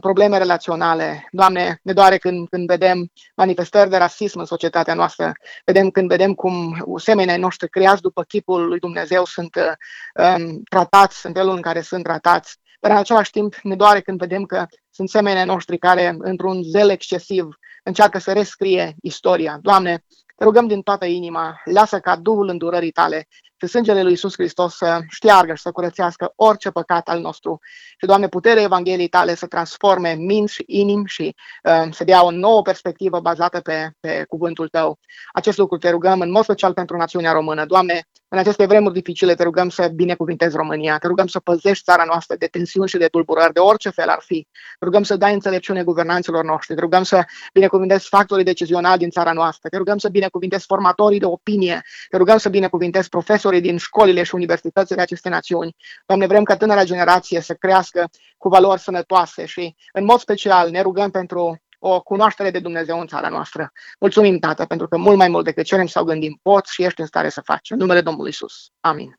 probleme 0.00 0.38
relaționale. 0.38 1.28
Doamne, 1.30 1.78
ne 1.82 1.92
doare 1.92 2.16
când, 2.16 2.48
când 2.48 2.66
vedem 2.66 3.10
manifestări 3.36 3.90
de 3.90 3.96
rasism 3.96 4.38
în 4.38 4.44
societatea 4.44 4.94
noastră, 4.94 5.32
vedem 5.64 5.90
când 5.90 6.08
vedem 6.08 6.34
cum 6.34 6.84
semenii 6.96 7.36
noștri 7.36 7.68
creați 7.68 8.02
după 8.02 8.22
chipul 8.22 8.66
lui 8.66 8.78
Dumnezeu 8.78 9.24
sunt 9.24 9.56
um, 9.56 10.62
tratați 10.62 11.26
în 11.26 11.32
felul 11.32 11.54
în 11.54 11.62
care 11.62 11.80
sunt 11.80 12.04
tratați 12.04 12.58
dar 12.84 12.92
în 12.92 12.98
același 12.98 13.30
timp 13.30 13.54
ne 13.62 13.76
doare 13.76 14.00
când 14.00 14.18
vedem 14.18 14.44
că 14.44 14.66
sunt 14.90 15.08
semenii 15.08 15.44
noștri 15.44 15.78
care, 15.78 16.16
într-un 16.18 16.62
zel 16.62 16.90
excesiv, 16.90 17.48
încearcă 17.82 18.18
să 18.18 18.32
rescrie 18.32 18.94
istoria. 19.02 19.58
Doamne, 19.62 20.04
te 20.36 20.44
rugăm 20.44 20.66
din 20.66 20.82
toată 20.82 21.04
inima, 21.04 21.60
lasă 21.64 21.98
ca 22.00 22.16
Duhul 22.16 22.48
îndurării 22.48 22.90
tale 22.90 23.26
și 23.60 23.66
sângele 23.66 24.02
lui 24.02 24.10
Iisus 24.10 24.32
Hristos 24.32 24.76
să 24.76 25.00
șteargă 25.08 25.54
și 25.54 25.62
să 25.62 25.70
curățească 25.70 26.32
orice 26.36 26.70
păcat 26.70 27.08
al 27.08 27.20
nostru. 27.20 27.58
Și, 27.98 28.06
Doamne, 28.06 28.28
puterea 28.28 28.62
Evangheliei 28.62 29.08
tale 29.08 29.34
să 29.34 29.46
transforme 29.46 30.14
minți 30.14 30.54
și 30.54 30.64
inimi 30.66 31.06
și 31.06 31.34
uh, 31.62 31.88
să 31.90 32.04
dea 32.04 32.24
o 32.24 32.30
nouă 32.30 32.62
perspectivă 32.62 33.20
bazată 33.20 33.60
pe, 33.60 33.90
pe 34.00 34.24
cuvântul 34.28 34.68
tău. 34.68 34.98
Acest 35.32 35.58
lucru 35.58 35.78
te 35.78 35.90
rugăm 35.90 36.20
în 36.20 36.30
mod 36.30 36.42
special 36.42 36.72
pentru 36.72 36.96
națiunea 36.96 37.32
română. 37.32 37.64
Doamne, 37.64 38.06
în 38.34 38.40
aceste 38.40 38.66
vremuri 38.66 38.94
dificile 38.94 39.34
te 39.34 39.42
rugăm 39.42 39.68
să 39.68 39.90
binecuvintezi 39.94 40.56
România, 40.56 40.98
te 40.98 41.06
rugăm 41.06 41.26
să 41.26 41.40
păzești 41.40 41.84
țara 41.84 42.04
noastră 42.04 42.36
de 42.36 42.46
tensiuni 42.46 42.88
și 42.88 42.96
de 42.96 43.06
tulburări, 43.06 43.52
de 43.52 43.60
orice 43.60 43.90
fel 43.90 44.08
ar 44.08 44.18
fi. 44.20 44.46
Te 44.78 44.84
rugăm 44.84 45.02
să 45.02 45.16
dai 45.16 45.32
înțelepciune 45.32 45.82
guvernanților 45.82 46.44
noștri, 46.44 46.74
te 46.74 46.80
rugăm 46.80 47.02
să 47.02 47.24
binecuvintezi 47.52 48.08
factorii 48.08 48.44
decizionali 48.44 48.98
din 48.98 49.10
țara 49.10 49.32
noastră, 49.32 49.68
te 49.68 49.76
rugăm 49.76 49.98
să 49.98 50.08
binecuvintezi 50.08 50.64
formatorii 50.66 51.18
de 51.18 51.24
opinie, 51.24 51.82
te 52.08 52.16
rugăm 52.16 52.38
să 52.38 52.48
binecuvintezi 52.48 53.08
profesorii 53.08 53.60
din 53.60 53.76
școlile 53.76 54.22
și 54.22 54.34
universitățile 54.34 55.02
acestei 55.02 55.30
națiuni. 55.30 55.76
Doamne, 56.06 56.26
vrem 56.26 56.42
ca 56.42 56.56
tânăra 56.56 56.84
generație 56.84 57.40
să 57.40 57.54
crească 57.54 58.08
cu 58.38 58.48
valori 58.48 58.80
sănătoase 58.80 59.44
și, 59.44 59.74
în 59.92 60.04
mod 60.04 60.18
special, 60.18 60.70
ne 60.70 60.80
rugăm 60.80 61.10
pentru 61.10 61.62
o 61.86 62.00
cunoaștere 62.00 62.50
de 62.50 62.58
Dumnezeu 62.58 63.00
în 63.00 63.06
țara 63.06 63.28
noastră. 63.28 63.72
Mulțumim, 64.00 64.38
Tată, 64.38 64.64
pentru 64.64 64.88
că 64.88 64.96
mult 64.96 65.16
mai 65.16 65.28
mult 65.28 65.44
decât 65.44 65.64
cerem 65.64 65.86
sau 65.86 66.04
gândim, 66.04 66.38
poți 66.42 66.72
și 66.72 66.84
ești 66.84 67.00
în 67.00 67.06
stare 67.06 67.28
să 67.28 67.40
faci. 67.40 67.70
În 67.70 67.78
numele 67.78 68.00
Domnului 68.00 68.30
Isus. 68.30 68.70
Amin. 68.80 69.18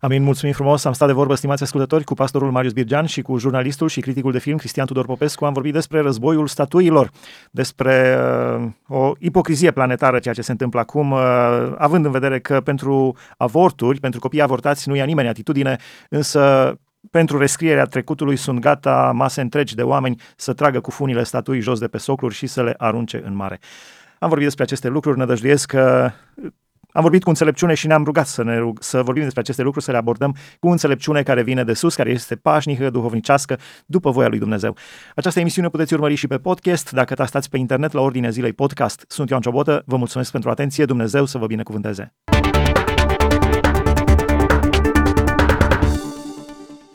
Amin, 0.00 0.22
mulțumim 0.22 0.54
frumos. 0.54 0.84
Am 0.84 0.92
stat 0.92 1.08
de 1.08 1.14
vorbă, 1.14 1.34
stimați 1.34 1.62
ascultători, 1.62 2.04
cu 2.04 2.14
pastorul 2.14 2.50
Marius 2.50 2.72
Birgean 2.72 3.06
și 3.06 3.22
cu 3.22 3.38
jurnalistul 3.38 3.88
și 3.88 4.00
criticul 4.00 4.32
de 4.32 4.38
film 4.38 4.56
Cristian 4.56 4.86
Tudor 4.86 5.06
Popescu. 5.06 5.44
Am 5.44 5.52
vorbit 5.52 5.72
despre 5.72 6.00
războiul 6.00 6.46
statuilor, 6.46 7.10
despre 7.50 8.18
uh, 8.58 8.98
o 8.98 9.12
ipocrizie 9.18 9.70
planetară, 9.70 10.18
ceea 10.18 10.34
ce 10.34 10.42
se 10.42 10.50
întâmplă 10.50 10.80
acum, 10.80 11.10
uh, 11.10 11.72
având 11.78 12.04
în 12.04 12.10
vedere 12.10 12.40
că 12.40 12.60
pentru 12.60 13.16
avorturi, 13.36 14.00
pentru 14.00 14.20
copii 14.20 14.42
avortați, 14.42 14.88
nu 14.88 14.96
ia 14.96 15.04
nimeni 15.04 15.28
atitudine, 15.28 15.76
însă 16.08 16.74
pentru 17.10 17.38
rescrierea 17.38 17.84
trecutului 17.84 18.36
sunt 18.36 18.58
gata 18.60 19.12
mase 19.14 19.40
întregi 19.40 19.74
de 19.74 19.82
oameni 19.82 20.20
să 20.36 20.52
tragă 20.52 20.80
cu 20.80 20.90
funile 20.90 21.22
statui 21.22 21.60
jos 21.60 21.78
de 21.78 21.88
pe 21.88 21.98
socluri 21.98 22.34
și 22.34 22.46
să 22.46 22.62
le 22.62 22.74
arunce 22.76 23.22
în 23.24 23.34
mare. 23.34 23.58
Am 24.18 24.28
vorbit 24.28 24.46
despre 24.46 24.64
aceste 24.64 24.88
lucruri, 24.88 25.18
nădăjduiesc 25.18 25.66
că 25.66 26.12
am 26.92 27.02
vorbit 27.02 27.22
cu 27.22 27.28
înțelepciune 27.28 27.74
și 27.74 27.86
ne-am 27.86 28.04
rugat 28.04 28.26
să, 28.26 28.42
ne 28.42 28.58
rug, 28.58 28.82
să 28.82 29.02
vorbim 29.02 29.22
despre 29.22 29.40
aceste 29.40 29.62
lucruri, 29.62 29.84
să 29.84 29.90
le 29.90 29.96
abordăm 29.96 30.36
cu 30.60 30.68
înțelepciune 30.68 31.22
care 31.22 31.42
vine 31.42 31.64
de 31.64 31.72
sus, 31.72 31.94
care 31.94 32.10
este 32.10 32.36
pașnică, 32.36 32.90
duhovnicească, 32.90 33.58
după 33.86 34.10
voia 34.10 34.28
lui 34.28 34.38
Dumnezeu. 34.38 34.76
Această 35.14 35.40
emisiune 35.40 35.68
puteți 35.68 35.94
urmări 35.94 36.14
și 36.14 36.26
pe 36.26 36.38
podcast, 36.38 36.90
dacă 36.90 37.14
tastați 37.14 37.50
pe 37.50 37.58
internet 37.58 37.92
la 37.92 38.00
Ordinea 38.00 38.30
Zilei 38.30 38.52
Podcast. 38.52 39.04
Sunt 39.08 39.28
Ioan 39.28 39.40
Ciobotă, 39.40 39.82
vă 39.86 39.96
mulțumesc 39.96 40.32
pentru 40.32 40.50
atenție, 40.50 40.84
Dumnezeu 40.84 41.24
să 41.24 41.38
vă 41.38 41.46
binecuvânteze. 41.46 42.14